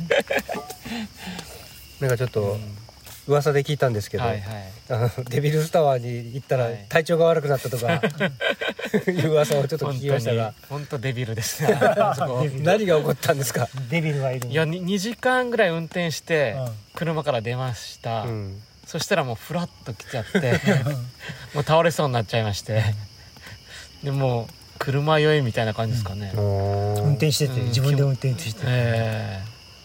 [2.01, 2.59] なんかちょっと
[3.29, 4.73] 噂で聞いたんですけど、はいはい。
[4.91, 6.87] あのデビルズタワーに行ったらはい。
[6.89, 8.03] 体調が悪くなったとか、
[9.07, 10.55] いう噂をちょっと本聞きましたが。
[10.69, 11.63] 本当デビルです
[12.63, 16.73] 何が起こったんですか、デビルがいるいやに2時間ぐらい運転してうん。
[16.95, 20.61] 車から出ました、うん、そしたらもうフラッと来ちゃって
[21.55, 22.83] もう倒れそうになっちゃいまして。
[24.03, 27.67] でもう車酔いみたいな感じですかね、運運転しててうん。
[27.69, 28.67] 自分で運転してて。
[28.67, 29.43] え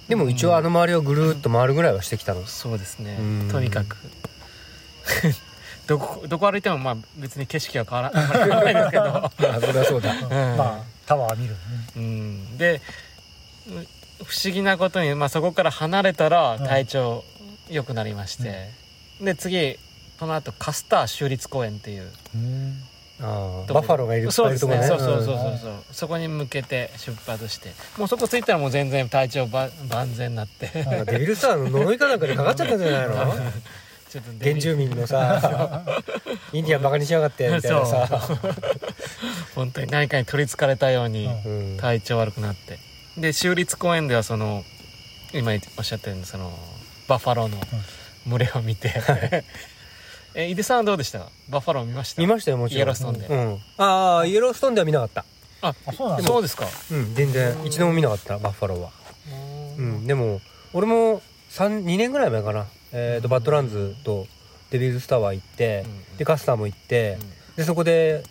[0.10, 2.42] でも一応あの周りをぐるーっと回るぐらいはしてきたの？
[2.42, 3.18] え、そうですね。
[3.20, 3.50] うん。
[3.52, 3.98] とにかく。
[5.86, 9.40] どこどこ歩いてもまあ別に景色は変わら 変わらないですけど、あそ
[9.72, 10.12] れはそうだ。
[10.14, 10.52] うん。
[10.52, 11.58] うんまあタワー見るね。
[11.96, 12.82] うん、で
[13.68, 13.72] う
[14.26, 17.24] 不思議なことに、まあ、そこから離れたら体調
[17.70, 18.72] 良くなりまして、
[19.22, 19.78] で次
[20.20, 22.84] その後カスター州立公園っていううん
[23.20, 24.78] あバッファローがいるそうですね。
[24.78, 24.88] ね。
[24.88, 25.74] そうそうそううんそうそう。
[25.92, 27.74] そこに向けて出発して。
[27.98, 30.70] もうそこ着いたらもう全然体調ば万全になって。
[31.08, 33.36] デビルスターの呪いかなんかでかかっちゃったんじゃないの？
[34.10, 35.84] ちょっと原住民のさ
[36.54, 38.08] インディアンバカにしやがってみたいなさ、
[39.54, 41.72] 本当に何かに取りつかれたようにうん。
[41.72, 42.80] うん体調悪くなって。
[43.18, 44.64] で州立公園ではその
[45.34, 46.58] 今おっしゃったようにその
[47.08, 47.58] バッファローの
[48.28, 48.94] 群れを見て、
[50.40, 51.18] え井出さんはどうでした？
[51.18, 52.22] かバッファロー見ました？
[52.22, 52.80] 見ましたよもちろん。
[52.80, 53.28] イエローストーンで。
[53.28, 55.26] うん、ああイエローストーンでは見なかった。
[55.64, 56.68] ああそうなんだそうですか。
[56.92, 57.58] うん全然。
[57.66, 58.92] 一度も見なかったバッファローは。
[59.80, 60.06] うん。
[60.06, 60.42] でも
[60.74, 64.28] 俺も2年ぐらい前かな、えー、とバッドランズと
[64.70, 66.18] デビルズタワー行って、うん。
[66.18, 67.18] でカスターも行って、
[67.56, 68.24] でそこで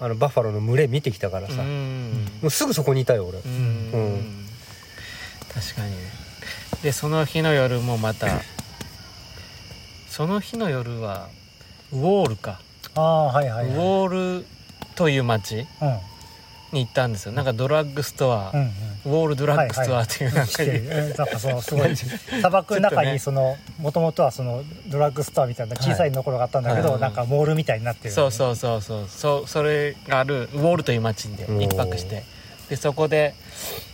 [0.00, 3.90] あのバッファローの群れ見てきたからさ、うもんうすぐそこにいたよ俺、うん。
[3.92, 4.46] うん。
[5.52, 5.94] 確かに。
[6.82, 8.28] でその日の夜もまた
[10.16, 11.28] その日の夜は
[11.92, 12.58] ウォールか、
[12.94, 13.76] ああはいはいウはい。
[13.76, 14.46] ォール
[14.94, 15.66] という町うん。
[16.72, 17.32] に行ったんですよ。
[17.32, 18.68] なんかドラッグストア、うんうん。
[18.68, 27.00] ウォールドラッグストアっていうなんか知ってるうんなんかそのすごい 砂漠の中にそのもともとはそのドラッグストアみたいな小さいところがあったんだけど、はい。
[27.02, 29.46] なんかモールみたいになってる、そうそうそうそうそう。
[29.46, 32.24] それがあるウォールという町で一泊して。
[32.70, 33.34] でそこで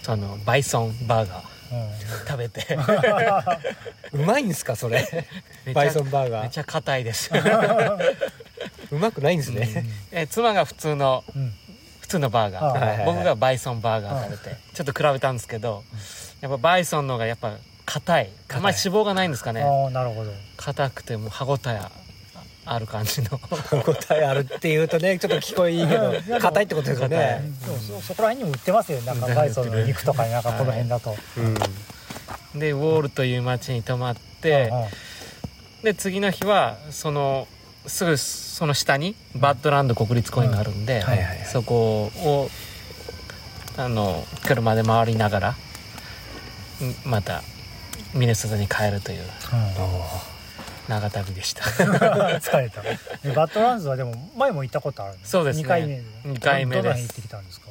[0.04, 1.38] そのバイソンバーガー。
[1.38, 1.51] うん、
[2.28, 2.76] 食べて。
[4.12, 5.06] うまいんすかそれ？
[5.74, 6.42] バイソンバーガー。
[6.44, 7.30] めちゃ硬いです。
[8.90, 11.52] うまくないんですね、え妻が普通のうん。
[12.00, 14.56] 普通のバーガー、僕がバイソンバーガー食べて。
[14.74, 15.82] ちょっと比べたんですけど
[16.42, 17.54] やっぱバイソンの方がやっぱ
[17.86, 18.30] 硬い。
[18.50, 19.62] あんまり脂肪がないんですかね。
[19.62, 20.30] ああなるほど。
[20.58, 21.80] 硬くてもう歯ごたえ
[22.64, 23.38] ある感じの。
[23.38, 27.18] 答えあるっていうとねちょっと聞こえいいけど硬いってことですよ硬い。
[27.18, 31.14] ねでもそそこら辺にも売ってますよなんかバイソンの肉とかなんかこの辺だと、
[32.54, 32.60] うん。
[32.60, 34.88] でウォールという町に泊まってうんうん。
[35.82, 37.48] で次の日はその
[37.86, 41.46] すぐその下にバッドランド国立公園があるんで、はいはいはい。
[41.46, 42.48] そこを
[43.76, 45.54] あの車で回りながらん
[47.04, 47.42] また
[48.14, 49.22] ミネソタに帰るという
[50.92, 51.64] 長旅でした。
[52.38, 52.82] 疲れた。
[52.82, 52.98] で
[53.34, 55.18] バッドランズはでも前も行ったことあるの？
[55.24, 55.62] そうですね。
[55.64, 57.00] 2回目二回目です。
[57.02, 57.68] 行ってきたんですか？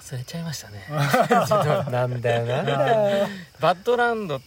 [0.00, 0.84] 忘れちゃいましたね。
[1.90, 2.62] なんだよな。
[3.60, 4.40] バッドランド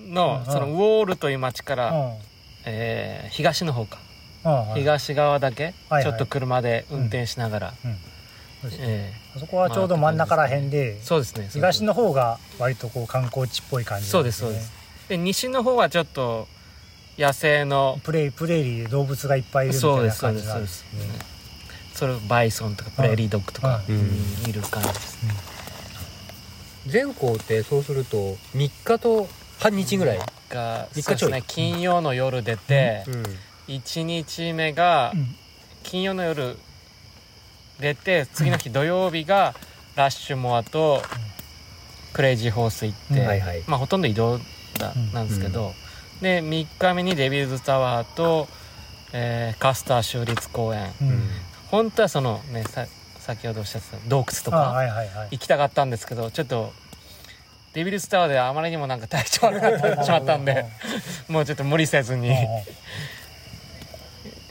[0.00, 0.52] のうん。
[0.52, 2.16] そのウォールという町から、うん。
[2.64, 3.98] えー東の方か、
[4.44, 4.74] うんうん。
[4.74, 7.74] 東側だけはいちょっと車で運転しながら、
[8.62, 8.82] そうです。
[8.82, 11.48] えあそこはちょうど真ん中ら辺でーそうですね。
[11.52, 14.72] 東の方が割とこう観光地っぽい感じそうですそうです。
[15.08, 16.48] で西の方はちょっと
[17.18, 21.32] 野生のプレイプレーリーで動物がいっぱいいるみたいな感じなんですね
[21.94, 24.52] それバイソンとかプレーリードッグとか、い。
[24.52, 25.18] る感じです
[26.86, 29.28] 全校ってそうすると3日と
[29.60, 31.18] 半日ぐらい、が三日ちょい。
[31.18, 31.44] そうですね。
[31.46, 33.22] 金曜の夜出て、うん。
[33.68, 35.36] 1日目がうん。
[35.82, 36.56] 金曜の夜
[37.80, 39.54] 出て次の日土曜日が
[39.96, 41.02] ラッシュモアと
[42.12, 44.38] クレイジーホース行って、まあほとんど移動
[44.78, 45.72] だうんなんですけど、
[46.22, 48.48] で3日目にデビルズタワーと、
[49.12, 50.90] えーカスター州立公園。
[51.02, 51.08] うん。
[51.08, 51.22] うん
[51.70, 52.86] 本当はそのねさ
[53.18, 56.70] 先ほどおっしゃってた洞窟とあか行きたかったんですけどちょっと
[57.72, 60.66] デビルスタワーであまりにもなんか体調悪くなってしまったんで
[61.28, 62.38] もうちょっと無理せずにうんうん。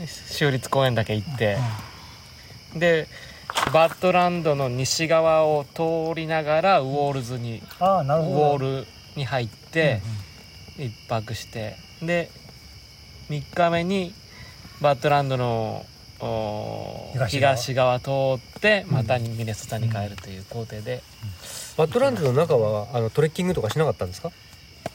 [0.08, 1.58] 州立公園だけ行って
[2.76, 3.08] で
[3.72, 10.02] バッドランドの西側を通りながらウォールズにウォールに入って
[10.78, 12.30] 一泊してで
[13.30, 14.14] 3日目に
[14.82, 15.86] バッドランドの
[16.20, 17.56] お東側？
[17.56, 21.02] 東側通ってまたミネソタに帰るという行程で、
[21.78, 24.32] バッドランドの中はあのトレッキングとかしなかったんですか？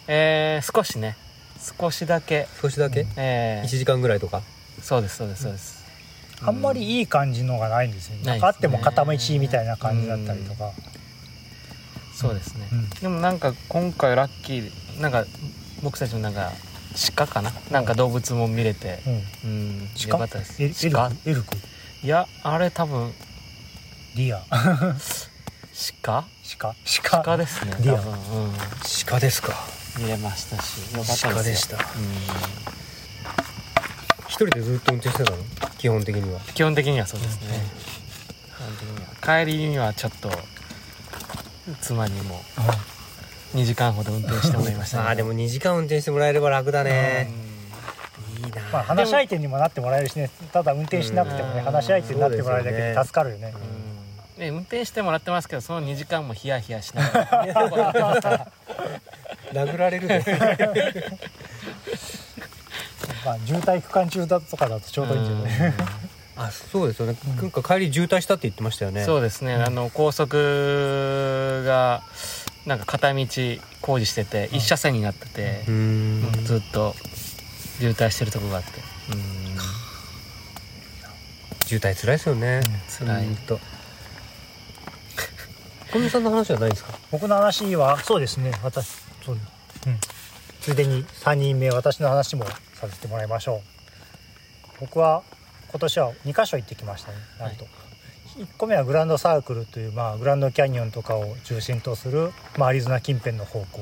[0.08, 1.16] えー少しね。
[1.80, 3.08] 少しだけ、少しだけ、うん。
[3.16, 4.42] え1時間ぐらいとか？
[4.78, 5.84] ーそうですそうですそうです、
[6.42, 8.38] あんまりいい感じのがないんですよね。
[8.40, 10.70] あっても片道みたいな感じだったりとか。
[12.14, 12.90] そうですね、うん。
[12.90, 15.24] でもなんか今回ラッキーなんか
[15.82, 16.52] 僕たちもなんか
[17.14, 17.52] 鹿かな？
[17.70, 19.00] なんか動物も見れて。
[19.44, 19.50] うん。
[19.50, 19.80] うん。
[19.82, 20.62] よかったです。
[20.62, 21.10] エエル鹿？
[21.10, 21.56] クエルク
[22.02, 23.12] いやあれ多分。
[24.16, 24.42] deer。
[26.02, 26.24] 鹿？
[26.58, 26.74] 鹿？
[27.02, 27.22] 鹿？
[27.22, 27.76] 鹿ですね。
[27.80, 28.06] deer うん、
[29.06, 29.52] 鹿ですか。
[29.98, 31.76] 見れましたよかったでした。
[31.76, 31.82] うん。
[34.28, 35.38] 一人でずっと運転してたの？
[35.78, 36.40] 基本的には。
[36.54, 37.58] 基本的にはそうですね、
[38.46, 39.44] 基本的には。
[39.44, 40.30] 帰りにはちょっと
[41.80, 42.40] 妻にも
[43.54, 44.96] 2時間ほど運転してもらいました。
[44.98, 47.30] けどああでも2時間運転してもらえれば楽だね。
[48.44, 48.62] いいな。
[48.72, 50.30] まあ話し相手にもなってもらえるしね。
[50.52, 51.64] ただ運転しなくてもねうん。
[51.64, 53.54] 話し相手になってもらえるだけで助かるよね。
[53.54, 54.40] うん。
[54.40, 58.46] で運転してもらってますけどその2時間もヒヤヒヤしながら
[59.54, 60.22] 殴られるで
[63.24, 65.72] まあ渋滞区間中だとかだとちょうどいいんじゃない？
[66.36, 69.04] あそうですよね、なんか帰り渋滞したって言ってましたよね。
[69.06, 72.02] そうですね、あの高速が
[72.66, 73.26] なんか片道
[73.80, 75.74] 工事してて一車線になっててう、ん
[76.36, 76.44] うん。
[76.44, 76.94] ずっと
[77.78, 78.70] 渋滞してるとこがあって、
[81.66, 82.60] 渋滞辛いですよね、
[82.98, 83.26] 辛い。
[83.26, 83.60] ほんと。
[85.92, 86.92] 小見さんの話はないんですか？
[87.10, 88.52] 僕の話はそうですね。
[88.62, 88.86] 私
[89.24, 89.38] そう、う
[89.90, 89.98] ん、
[90.60, 93.62] ついでに3人目私の話もさせてもらいましょう。
[94.80, 95.22] 僕は
[95.68, 97.66] 今年は2カ所行ってきましたねなんと、
[98.36, 103.80] 1個目はグランドサークルという、まあ、グランドキャニオンとかを中心とする、まあ、アリゾナ近辺の方向。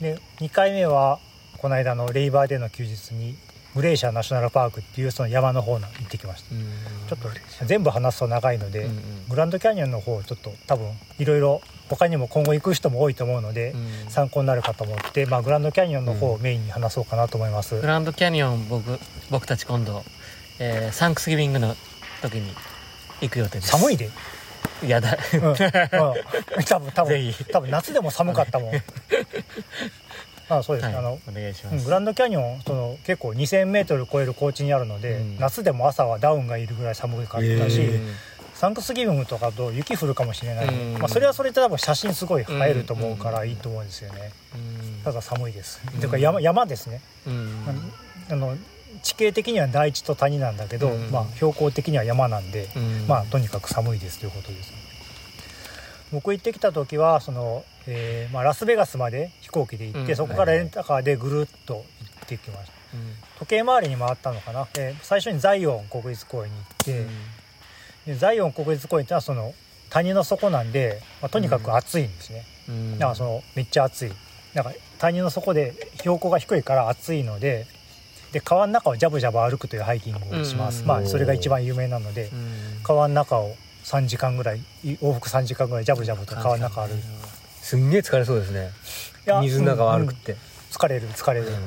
[0.00, 1.18] で2回目は
[1.58, 3.36] この間のレイバーデーの休日に
[3.74, 6.50] グレイシャーナショナルパークっていうその山の方に行ってきました。
[7.14, 9.02] ちょっと全部話すと長いので、うんうん。
[9.28, 14.10] グランドキャニオンの方ちょっと多分いろいろ他にも今後行く人も多いと思うので、うん。
[14.10, 18.98] 参考になるかと思って、まあ、グランドキャニオンの方をメインに話そうかなと思います、グランドキャニオン僕
[19.30, 20.02] 僕たち今度、
[20.58, 21.76] えーサンクスギビングの
[22.22, 22.52] 時に
[23.20, 23.68] 行く予定です。
[23.68, 24.10] 寒いで、
[24.82, 25.16] いやだ。
[25.34, 25.48] うん。
[25.50, 25.54] うん、
[26.64, 27.34] 多分多分。
[27.52, 28.72] 多分夏でも寒かったもん。
[30.48, 30.96] あそうです、はい。
[30.96, 35.38] あのお願いします、うんグランドキャニオンその結構 2000m 超える高地にあるので、うん。
[35.38, 37.82] 夏でも朝はダウンがいるぐらい寒かったし、
[38.54, 40.68] サンクスギビングとかと雪降るかもしれない。
[40.68, 40.98] うん。
[40.98, 44.58] まあ、それはそれで多分写真すごい映えると思うからいいと思うんですよね、う
[45.00, 45.02] ん。
[45.04, 46.00] ただ寒いです、うん。
[46.00, 47.50] というか山山ですね、うん。
[48.30, 48.56] あの
[48.98, 51.10] 地形的には大地と谷なんだけど、うん。
[51.10, 53.06] まあ、標高的には山なんで、うん。
[53.06, 54.72] まあとにかく寒いですということです
[56.12, 60.16] 僕行ってきた時はその、えーまあ、ラスベガスまで飛行機で行って、うん。
[60.16, 61.80] そこからレンタカーでぐるっと行
[62.24, 62.78] ってきました。
[63.40, 67.06] 時計回りに回ったのかな、えー最初にザイオン国立公園に行って、
[68.06, 69.52] でザイオン国立公園ってのはその
[69.90, 72.98] 谷の底なんで、まあ、とにかく暑いんですね、うん。
[72.98, 74.12] だからそのめっちゃ暑い。
[74.54, 77.66] なんか谷の底で標高が低いから暑いので
[78.32, 87.04] で川の中をジャブジャブ歩くというハイキングをします、うんまあそれが一番有名なのでうん川の中を3時間ぐらいい往復3時間ぐらいジャブジャブと川の中歩いて
[87.62, 88.70] すんげえ疲れそうですね。
[89.42, 90.36] 水の中を歩くっうんて、
[90.70, 91.52] 疲れる疲れる、うん。
[91.54, 91.58] な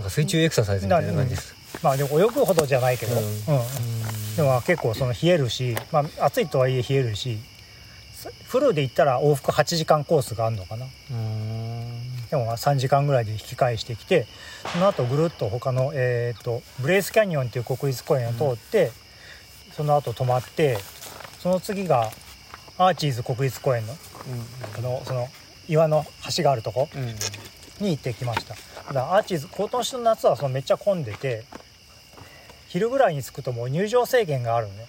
[0.00, 4.36] んか水中エクササイズみたいな感じです、まあでも泳ぐほどじゃないけど、ううんん。
[4.36, 7.38] でもまあ結構その冷えるし、まあ、暑いとはいえ冷えるし
[8.44, 10.86] フルで行ったら往復8時間コースがあるのかな。
[11.10, 11.95] うん
[12.30, 14.26] でもまあ3時間ぐらいで引き返してきて
[14.72, 18.92] その後ぐるっと他の、えー、とブレイスキャニオンっていう国立公園を通って、
[19.72, 20.78] その後泊まって
[21.38, 22.10] その次が
[22.78, 23.94] アーチーズ国立公園の
[24.76, 25.28] あのその
[25.68, 26.04] 岩の
[26.36, 27.14] 橋があるとこうん。
[27.80, 28.54] に行ってきました。
[28.86, 31.44] ただアーチーズ今年の夏はそのめっちゃ混んでて
[32.76, 34.86] 昼ぐらいに着くともう入場制限があるのね。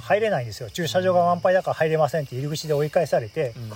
[0.00, 0.70] 入れないんですよ。
[0.70, 3.70] 駐車場が満杯だから入れませんって入り口で追い返されて、ーうん。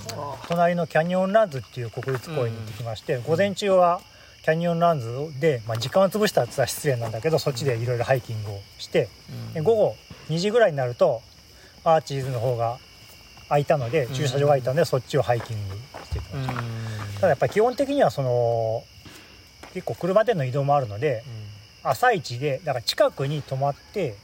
[0.47, 4.01] 隣のキャニオンランズっていう国立公園に行ってきまして、午前中は
[4.43, 5.09] キャニオンランズ
[5.41, 9.09] で、まあ、時間を潰したって言ったら失礼なんだけどそっちでいろいろハイキングをして
[9.55, 9.97] で午後
[10.29, 11.23] 2時ぐらいになると
[11.85, 12.79] アーチーズの方が
[13.49, 15.75] 空いたので駐車場が空いたのでそっちをハイキング
[16.05, 18.83] してきました、ただやっぱり基本的にはその
[19.75, 21.23] 結構車での移動もあるので
[21.83, 24.17] 朝一でだから近くに泊まって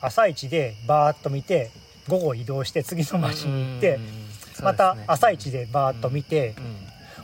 [0.00, 1.70] 朝一でバーッと見て
[2.08, 4.26] 午後移動して次の町に行ってうん
[4.64, 6.54] また朝一ででバーッと見て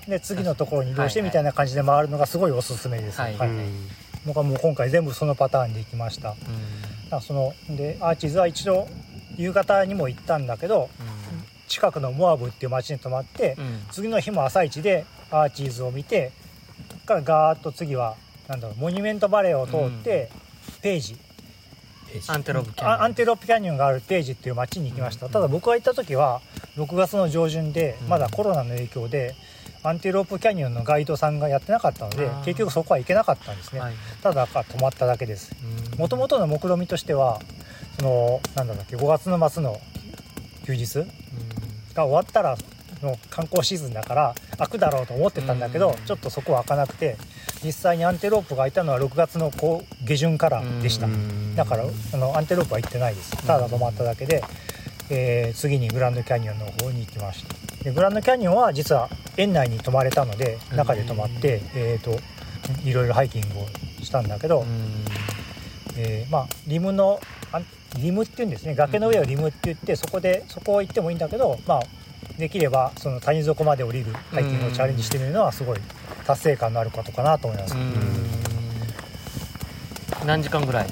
[0.08, 3.36] で次のところに移動してみたいな感じで回るのがすごいおすすめです、はい。
[3.36, 3.50] はい。
[4.26, 6.34] 僕はもう今回全部そのパターンで行きました。
[7.10, 8.88] だそのでアーチーズは一度
[9.36, 10.90] 夕方にも行ったんだけど
[11.68, 13.56] 近くのモアブっていう町に泊まって
[13.90, 16.32] 次の日も朝一でアーチーズを見て
[17.06, 18.16] からガーッと次は
[18.52, 20.30] なんだろうモニュメントバレーを通って、
[20.82, 21.16] ページ。
[22.28, 23.78] アンテロープキャニオン。
[23.78, 25.32] があるページっていう町に行きました、うん。
[25.32, 26.42] ただ僕が行った時は
[26.76, 28.08] 6月の上旬でうん。
[28.08, 29.34] まだコロナの影響で
[29.82, 33.94] アンテロープキャニオンのガイドさんがやってなかったので結局そこは行けなかったんですね、はい。
[34.22, 35.56] ただ泊まっただけです。
[35.92, 35.98] うん。
[35.98, 37.40] もともとの目論見としては
[37.98, 39.80] そのなんだっけ5月の末の
[40.66, 41.06] 休日うん。
[41.94, 42.58] が終わったら
[43.02, 46.04] の観光シーズンだから開くだろうと思ってたんだけど、うん。
[46.04, 47.16] ちょっとそこは開かなくて
[47.64, 49.50] 実際にアンテロープが開いたのは6月の
[50.04, 53.46] 下旬からでした、うんだからあのアンテロープは行ってないです。
[53.46, 54.42] ただ止まっただけで、
[55.10, 57.84] えー次にグランドキャニオンの方に行きました。
[57.84, 62.18] でグランドキャニオンは実は園内に泊まれたので中で泊まって、えー、と
[62.88, 63.66] いろいろハイキングを
[64.02, 64.66] したんだけど、うん。
[65.98, 67.20] えーまあリムの
[67.98, 68.74] リムっていうんですね。
[68.74, 71.80] 崖の上をリムって言ってそこでそこを行ってもいいんだけどまあ
[72.42, 75.78] できればその谷底まで降りるハイキングをチャレンジしてみるのはすごい
[76.26, 77.94] 達成感のあることかなと思います、うん。
[80.26, 80.88] 何時間ぐらい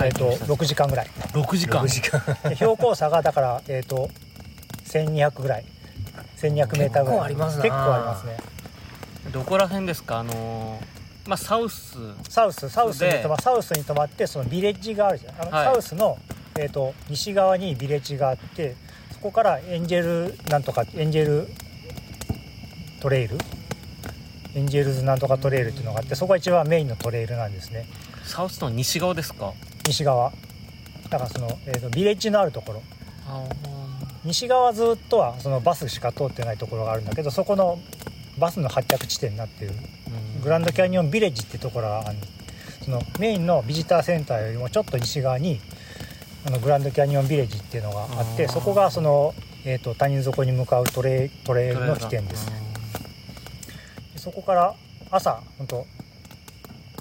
[0.00, 1.06] えっ、と6時間ぐらい。
[1.32, 1.82] 6時間。
[1.82, 2.20] 6時間。
[2.48, 4.10] で標高差がだからえっ、と
[4.84, 5.64] 1200ぐらい。
[6.36, 7.18] 1200メーターぐらい。
[7.18, 7.62] 結構ありますな。
[7.64, 8.36] 結構ありますね。
[9.32, 10.20] どこら辺ですか？
[10.20, 11.98] あのーまあサウス。
[12.28, 12.68] サウス。
[12.68, 13.22] サウスにで。
[13.22, 15.42] 泊まサウスに泊まってそのビレッジがあるじゃん。
[15.42, 15.64] あの、はい。
[15.66, 16.18] サウスの、
[16.56, 18.91] えー、と西側にビレッジがあってそ
[19.22, 21.48] こからエンジェルなんとかエンジェル
[23.00, 23.38] トレイル？
[24.54, 27.86] エンジェルズなんとかトレイルっていうのがあってそこが一番メインのトレイルなんですね。
[28.24, 29.54] サウスの西側ですか？
[29.86, 30.32] 西側。
[31.04, 32.82] だからその、えー、とビレッジのあるところ。
[33.26, 33.44] あ
[34.24, 37.78] 西側ずっとはそのバスしか通ってないところがあるんだけどそこの
[38.38, 39.72] バスの発着地点になってる。
[40.42, 42.18] グランドキャニオンビレッジってところがある。
[42.84, 45.60] そのメインのビジターセンターよりもちょっと西側に
[46.44, 52.50] あのグランドキャニオンビレッジっていうのがあってそこがその、えー、と谷底に向かうトレイトレイルの起点です。
[54.12, 54.74] でそこから
[55.10, 55.86] 朝本当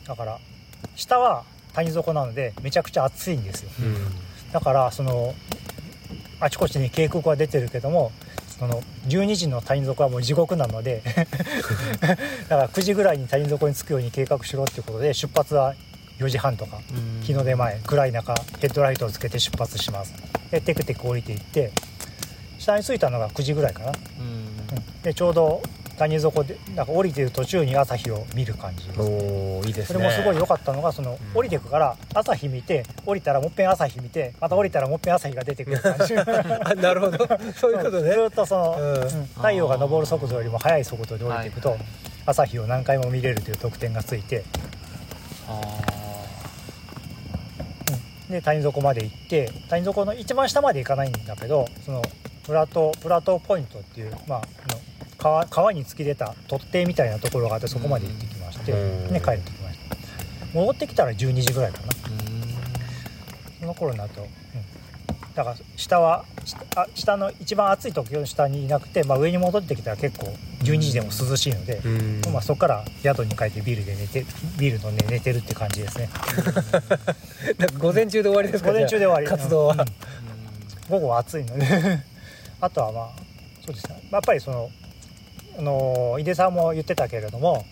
[0.08, 0.40] だから
[0.96, 3.70] 下は谷底なのでめちゃくちゃ暑いんですよ。
[4.52, 5.34] だからその
[6.40, 8.12] あちこちに渓谷は出てるけども
[8.60, 11.02] その12時の谷底はもう地獄なので
[12.02, 12.18] だか
[12.50, 15.74] ら9時ぐらいに谷底に着くように計画しろっていうことで出発は
[16.22, 17.24] 4時半とかうん。
[17.24, 20.14] 日の出前暗い中ヘッドライトをつけて出発します。
[20.52, 21.72] でテクテク降りていって
[22.60, 23.92] 下に着いたのが9時ぐらいかな、
[25.02, 25.64] でちょうど
[25.98, 29.02] 谷底でなんか降りてる途中に朝日を見る感じです。
[29.02, 30.00] おおいいですね。
[30.00, 31.38] それもすごい良かったのがそのうん。
[31.38, 36.16] 降りてくから朝日見て降りたらもっぺん朝日見てまた降りたらもっぺん朝日が出てくる感じ。
[36.18, 37.28] あなるほど。
[37.56, 38.12] そういうことね。
[38.14, 39.02] ずーっとその、うん。
[39.02, 39.26] うん。
[39.36, 41.80] 太陽が昇る速度よりも速い速度で降りていくと、はい。
[42.26, 44.44] 朝日を何回も見れるという特典がついて。
[45.48, 45.91] あ
[48.32, 52.02] で谷底まで行って谷底の一番下まで行かないんだけどその
[52.44, 54.42] プラトープラトーポイントっていう、まあ、
[55.18, 59.14] 川川に突き出た突堤みたいなところがあってそこまで行ってきまして、うん。
[59.14, 59.96] で帰ってきました。
[60.54, 61.94] 戻ってきたら12時ぐらいかな。
[63.60, 64.28] その頃になると、うん、
[65.36, 66.26] だから下は
[66.94, 70.28] 下の一番暑い時の下にいなくて、まあ、上に戻ってきたら結構
[70.64, 72.22] 12時でも涼しいので、うん。
[72.34, 74.26] まあ、そこから宿に帰ってビールで寝て
[74.58, 76.10] ビールのね寝てるって感じですね。
[77.80, 78.72] 午前中で終わりですか？
[78.72, 79.28] 午前中で終わり。
[79.28, 79.86] 活動は、うん。
[80.90, 81.66] 午後は暑いので。
[82.60, 83.10] あとはまあ
[83.66, 84.02] そうですね。
[84.12, 84.70] やっぱりその
[85.58, 87.66] あの井出さんも言ってたけれども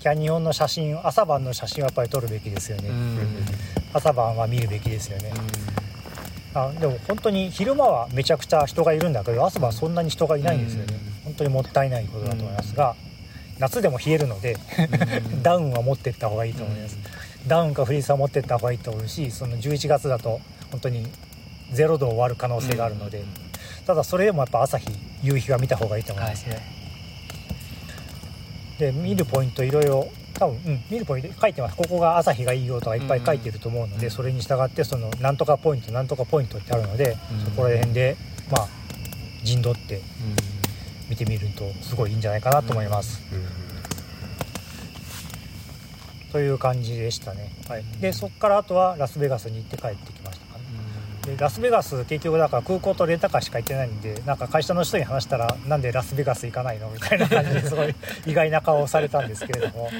[0.00, 2.90] キャニオンの写真朝晩の写真はやっぱり撮るべきですよね、
[3.92, 5.30] 朝晩は見るべきですよね、
[6.54, 12.96] あでも本当に昼間はめちゃくちゃ人がいるんだけど朝晩そんなに人がいないんですよね、本当にもったいないことだと思いますが、
[13.58, 14.56] 夏でも冷えるので
[15.42, 16.98] ダウンは持ってった方がいいと思います、
[17.46, 21.06] ダウンかフリースは持ってった方がいいと思うしその11月だと本当に
[21.72, 23.22] 0度を割る可能性があるので、
[23.86, 24.88] ただそれでもやっぱ朝日
[25.22, 26.48] 夕日は見た方がいいと思います。
[26.48, 26.60] ね、
[28.78, 31.76] で見るポイントいろいろ多分、うん、見るポイント書いてます。
[31.76, 34.10] ここが朝日がいいよとかいっぱい書いてると思うので、うん。
[34.10, 37.44] それに従ってそのなんとかポイントなんとかポイントってあるので、うん。
[37.44, 38.16] そこら辺で
[38.50, 38.68] まあ
[39.42, 40.00] 陣取って
[41.08, 43.20] 見てみるとすごいいいんじゃないかなと思います、
[46.30, 50.19] という感じでしたね、はい、でそこからあとはラスベガスに行って帰ってき
[51.30, 56.90] でラスベガス結局だから空港とレンタカーしか行ってないんでなんか会社の人に話したらなんでラスベガス行かないの？
[56.90, 57.94] みたいな感じですごい
[58.26, 59.90] 意外な顔をされたんですけれども、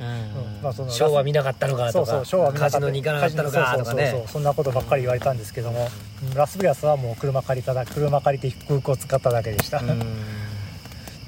[0.00, 2.72] うんまあ、そのショーは見なかったのかそうそうとかショーは見なかった。
[2.72, 5.88] カジノに行かなかったのかとかそうそうそうねそうそんなことばっかり言われたんですけども、
[6.34, 10.02] ラスベガスはもう車借りただ車借りて空港使っただけでした、うん。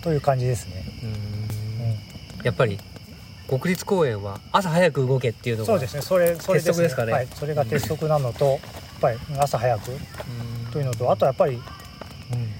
[0.03, 1.09] という感じですね、うん。
[1.09, 1.17] うん。
[2.43, 2.79] やっぱり
[3.47, 6.03] 国立公園は朝早く動けっていうのがそうですね。
[6.03, 7.13] それそれ鉄則ですかね。
[7.13, 8.59] はい、それが鉄則なのと、
[9.05, 9.91] ぱり朝早く。
[10.73, 11.63] というのとあとやっぱり、うん、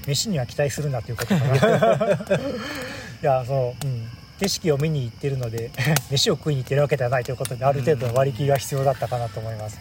[0.07, 1.49] 飯には期待するなということかな。
[3.23, 5.71] いやその、うん、景色を見に行ってるので
[6.11, 9.81] 飯を食いに行ってるわけではないということである程度の割り切りが必要だったかなと思います、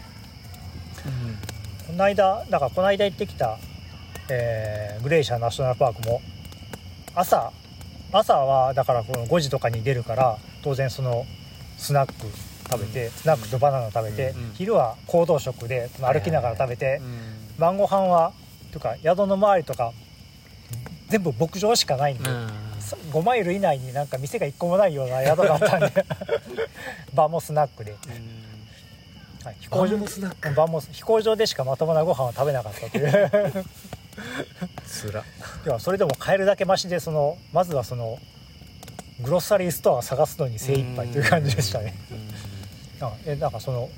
[1.86, 3.60] この間だからこの間行ってきた、
[4.30, 6.22] えーグレイシャーナショナルパークも
[7.14, 7.52] 朝
[8.14, 11.26] 朝はだからこの5時とかに出るから当然その
[11.78, 12.14] スナック
[12.70, 17.60] 食べて、スナックとバナナ食べて、うん昼は行動食で歩きながら食べて、うん。
[17.60, 18.34] 晩ご飯は
[18.72, 19.94] とか宿の周りとか
[21.10, 22.24] 全部牧場しかないんで、
[22.80, 26.06] さ5マイル以内になんか店が1個もないような宿があったんで
[27.14, 27.96] 晩もスナックで、
[29.44, 30.54] はい、飛行場晩もスナック。
[30.54, 33.66] 晩もす飛行場でしかまともなご飯を食べなかったという。
[34.88, 35.22] つら。
[35.22, 35.24] い
[35.70, 38.20] やそれでも買えるだけマシでそのまずはその
[39.22, 41.94] grocery store を探すのに精一杯という感じでしたね。
[43.08, 43.90] あえなんかその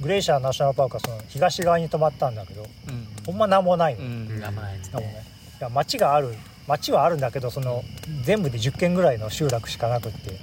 [0.00, 2.66] グレイシャーナショナルパークはその東側に泊まったんだけど
[3.24, 4.40] ほんま何もないの、うん。
[4.40, 4.80] やばい
[5.60, 6.34] や町がある
[6.66, 7.82] 町はあるんだけどその
[8.24, 10.38] 全部で10軒ぐらいの集落しかなくって。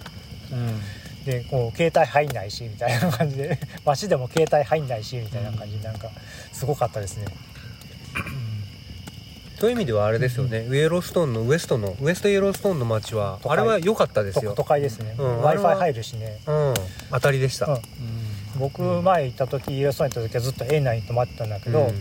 [1.26, 3.60] でこう携帯入んないしみたいな感じで。
[3.86, 6.10] 町でも携帯入んないしみたいな感じでなんか
[6.54, 7.26] すごかったですね。
[9.60, 14.52] という意味ではあれですよね、ウエローストーンのウエストのウエストイエローストーンの街はあれは良かったですよ。
[14.52, 15.42] と都会ですね、うん。
[15.42, 16.74] W i f i は入るしね、うん。
[17.12, 17.80] 当たりでした、うん。
[18.58, 21.92] 僕前行った時イエローストーン行った時はずっと園内に泊まってたんだけど、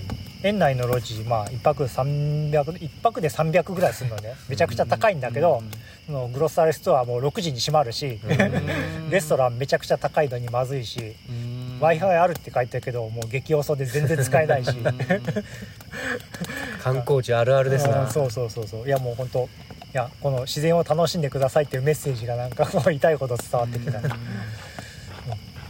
[0.44, 4.36] 園内のロジまあ1泊300一泊で300ぐらいするのね。
[4.48, 5.60] めちゃくちゃ高いんだけど、
[6.06, 8.20] そのグロッサリーストアはもう6時に閉まるし、
[9.10, 11.16] レストランめちゃくちゃ高いのにまずいし、
[11.80, 14.70] w i f i あるって書いてるけどもう激遅で全然使えないし。
[16.82, 18.86] 観光地あるあるですうなんそうそうそうそう。
[18.86, 19.46] いやもう本当い
[19.92, 24.00] やこの自然を楽しんでくださいっていうメッセージがなんか こう痛いほど伝わってきた、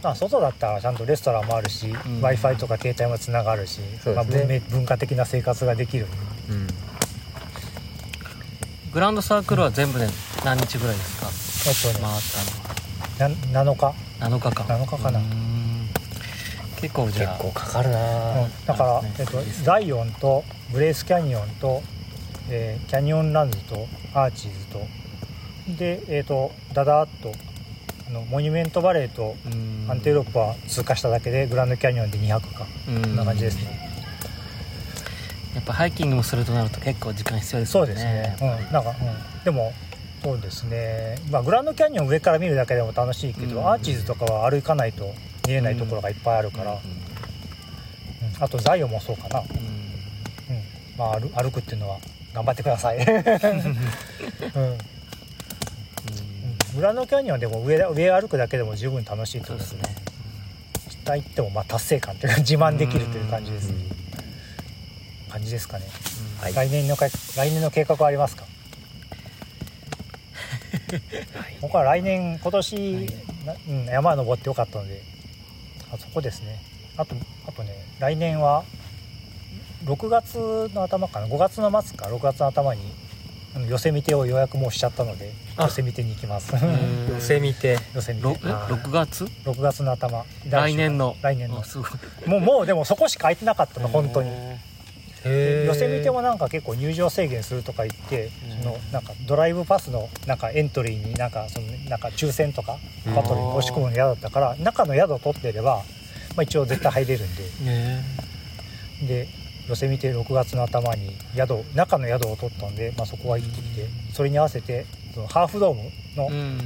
[0.03, 1.93] まあ、外だったらちゃんとレストランもあるし、ん。
[2.21, 3.79] W i f i とか携帯もつながるし、
[4.15, 6.07] まあ、文明文化的な生活ができる。
[6.49, 6.67] うん。
[8.91, 10.07] グランドサークルは全部で
[10.43, 11.27] 何日ぐらいですか？
[11.67, 12.09] えっと回
[13.29, 15.19] っねな7日、たの7日間7日かな。
[15.19, 15.48] うん
[16.81, 21.81] 結構じ結ゃあ構かかるな、うんだから、えっと、ザイオンとブレイスキャニオンと、
[22.49, 24.79] えーキャニオンランズとアーチーズと。
[25.77, 27.31] で、えっとダダーッと
[28.07, 29.79] あのモニュメントバレーとうん。
[29.89, 32.67] アンテロープは通過しただけでグランドキャニオンで200か。
[32.87, 33.01] うん。
[33.01, 33.89] こんな感じですね。
[35.55, 37.87] やっぱハイキングもするとなると結構時間必要ですよね。
[37.87, 39.73] そうですね、うん、なんか、うん、でも
[40.23, 43.67] そうですね、まあ、グランドキャニオン上から見るだけでも楽しいけど、うん。
[43.67, 45.11] アーチーズとかは歩かないと
[45.49, 46.79] 見れないところがいっぱいあるから、うん
[48.41, 49.47] あとザイオンもそうかな、うん。
[50.97, 51.97] まあ、歩歩くっていうのは
[52.33, 53.05] 頑張ってください、 うん。
[56.75, 59.81] グランドキャニオンでも上上歩くだけでも十分楽しいと思いますね。
[61.03, 63.73] 下行ってもまあ達成感というか自慢できるという感じです、
[65.29, 65.85] 感じですかね、
[66.39, 66.53] はい。
[66.53, 68.45] 来年のか来年の計画はありますか？
[71.59, 73.07] 僕は来年今年、
[73.45, 75.01] なうん、山登ってよかったので
[75.93, 76.59] あそこですね。
[76.97, 77.15] あと
[77.47, 78.63] あとね来年は
[79.85, 82.81] 6月の頭かな？5月の末か？6月の頭に
[83.67, 85.63] 寄せ見てを予約もうしちゃったのであ。
[85.63, 86.53] 寄せ見てに行きます。
[86.53, 87.15] うん。
[87.15, 88.25] 寄せ見て寄せ見て。
[88.25, 90.25] ろえあー6月？6月の頭。
[90.49, 91.15] 来年の。
[91.21, 91.63] 来年の。
[92.27, 94.29] もうもうでもそこしか空いてなかったの本当に
[95.23, 98.63] 寄せ見てもなんか結構入場制限するとか言って、うん。
[98.63, 102.77] そのなんかドライブパスのなんかエントリーになんかそのなんか抽選とか
[103.15, 105.77] バトルに申し込むの嫌だったから中の宿を取ってれば、
[106.35, 107.43] まあ、一応絶対入れるんで。
[107.65, 108.03] ね
[109.07, 109.27] で
[109.69, 116.59] 寄せ見て6月の頭に宿中の宿を取ったんで、まあ、そこは行ってきてそれに合わせてそのハーフドームのうん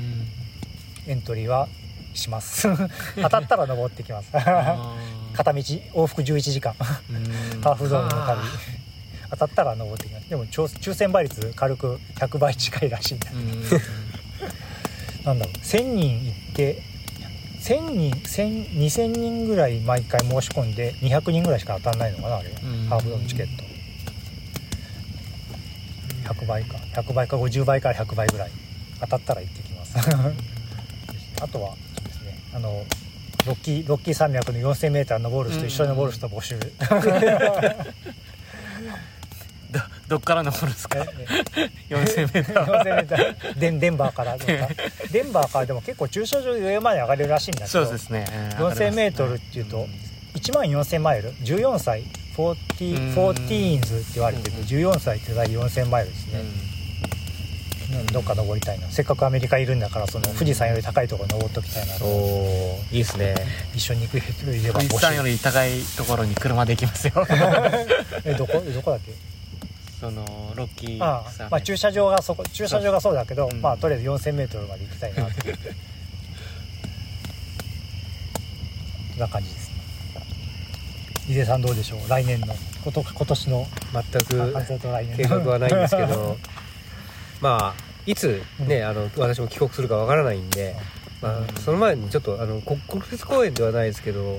[1.06, 1.68] エントリーは
[2.14, 2.68] します。
[3.22, 4.30] 当たったら登ってきます。
[4.38, 4.96] あ
[5.34, 5.60] 片道
[5.94, 6.74] 往復11時間。
[6.74, 8.26] ハーフドームの旅。
[8.26, 8.38] は
[9.32, 10.30] 当たったら登ってきます。
[10.30, 13.20] でも抽抽選倍率軽く100倍近いらしいん
[15.26, 15.58] なんだろう。
[15.58, 16.82] 1000人行って
[17.62, 22.54] 1000人1000 2000人ぐらい毎回申し込んで200人ぐらいしか当たらないのかなあれ、ん。
[22.88, 23.64] ハーフドームチケット。
[26.34, 26.78] 100倍か。
[26.94, 28.52] 100倍か50倍から100倍ぐらい。
[29.02, 29.98] 当たったら行ってきます。
[31.42, 32.38] あとはそうですね。
[32.54, 32.86] あの
[33.46, 36.58] ロッキーロッキー山脈の 4000m 登る人、一緒に登る人募集。
[39.72, 41.00] どどっから登るんですか？
[41.58, 44.52] え 4000m 4000m デンデンバーからとか。
[45.12, 48.26] デンバーからでも結構駐車場上まで上がれるらしいんだけどそうですね、
[48.60, 49.88] うん 4000m っていうと
[50.36, 51.32] 1万4000マイル。
[51.34, 52.04] 14歳
[52.36, 52.56] 40
[53.16, 56.73] 14s って言われてる14歳って大体4000マイルですね、うん
[58.12, 58.88] どっか登りたいな。
[58.90, 63.36] せっかくアメリカいるんだからその富士山より高いところ登っときたいなおおいいですね。
[63.76, 64.80] 一緒に行く人いれば。
[64.80, 67.14] 富士山より高いところに車で行きますよ。
[68.26, 69.14] えどこどこだっけ？
[70.00, 70.26] その
[70.56, 73.62] ロッキーああ山まあ駐車場がそこ駐車場がそうだけど、うん。
[73.62, 75.56] まあとりあえず 4000m まで行きたいなって
[79.12, 79.68] そんな感じです。
[79.70, 79.74] ね
[81.30, 82.10] 井出さんどうでしょう？
[82.10, 83.68] 来年のこと今年の。
[83.94, 84.54] 全く
[85.16, 86.36] 計画はないんですけど
[87.44, 90.78] まあいつね、あの私も帰国するかわからないんで、
[91.22, 94.38] まあ、その前にちょっとあのこ国立公園ではないですけども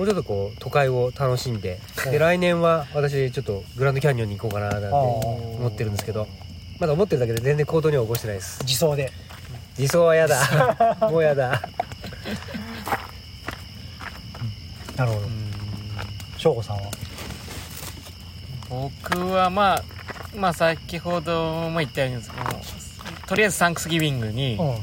[0.00, 1.80] うちょっとこう都会を楽しんで
[2.10, 6.26] で来年は私ちょっとグランドキャニオンに行こうかななんて思ってるんですけど
[6.78, 8.62] まだ思ってるだけで全然行動には起こしてないです。
[8.64, 9.10] 自走で。
[9.78, 10.98] 理想は嫌だ。
[11.10, 11.62] もう嫌だ。
[14.96, 15.26] なるほど。
[15.26, 15.50] うん。
[16.36, 16.82] 省吾さんは？
[18.68, 19.93] 僕はまあ
[20.36, 22.22] まあ先ほども言ったように
[23.26, 24.76] とりあえずサンクスギビングに、うん。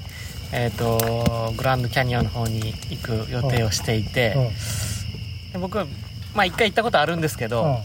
[0.54, 4.36] えっ、とグランドキャニオンの方に行く予定をしていて、
[5.60, 5.86] 僕は
[6.36, 7.78] まあ一回行ったことあるんですけど、うん。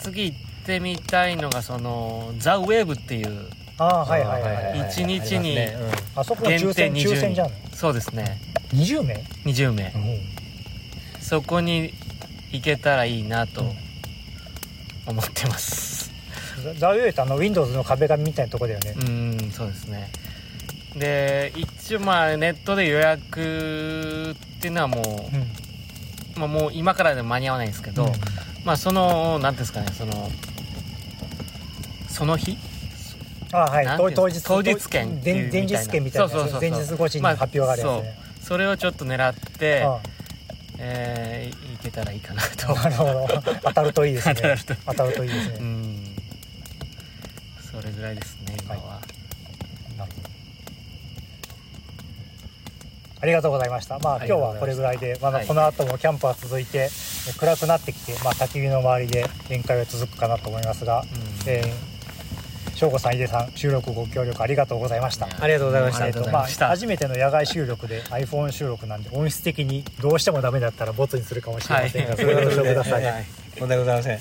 [0.00, 5.76] 次行ってみたいのがそのザ・ウェーブっていうああはいはいはいはい一日に限
[6.74, 8.40] 定20抽選じゃんそうですね。
[8.72, 9.14] 20名
[9.44, 9.92] ？20名。
[11.20, 11.92] そこに
[12.50, 13.62] 行けたらいいなと
[15.06, 16.07] 思ってます
[16.78, 18.94] ザ・ウェイってあの Windows の壁紙みたいなとこだよね。
[18.96, 20.10] うんそうですね。
[20.96, 25.40] で一応まあネットで予約っていうのはもうん。
[25.40, 25.44] う,、
[26.38, 28.12] まあ、もう今からでも間に合わないんですけど、
[28.64, 30.30] まあその何ていうんですかねその
[32.08, 32.56] その日？
[33.52, 33.86] あはい。
[33.96, 36.60] 当当日当日券前前日券みたいなそうそうそうそう。
[36.60, 38.16] 前日越しに発表があるやつね。
[38.40, 38.46] そう。
[38.48, 40.00] それをちょっと狙って、あ
[40.78, 42.70] えーいけたらいいかなと。
[42.78, 43.42] あなるほど。
[43.62, 44.34] 当たるといいですね。
[44.36, 45.56] 当たると当たるといいですね。
[45.60, 45.97] うん
[47.80, 49.00] それぐらいですね今は、
[49.96, 50.28] なるほど
[53.20, 53.98] ありがとうございました。
[53.98, 55.46] まああ今日はこれぐらいで、まだはい。
[55.46, 56.88] この後もキャンプは続いて、
[57.28, 61.50] え暗くなってきて、まあ焚き火の周りで宴会は続くかなと思いますが、うん。
[61.50, 61.98] えー
[62.78, 65.26] 翔吾さん、井出さん、収録ご協力ありがとうございました。
[65.40, 66.04] ありがとうございました。
[66.04, 72.16] ありがとまあ初めての野外収録で iPhone 収録なんで音質的にどうしてもダメだったらボツにするかもしれませんが、はい。
[72.18, 73.04] それはご了承ください。
[73.04, 73.24] はい。
[73.58, 74.18] 問題ございません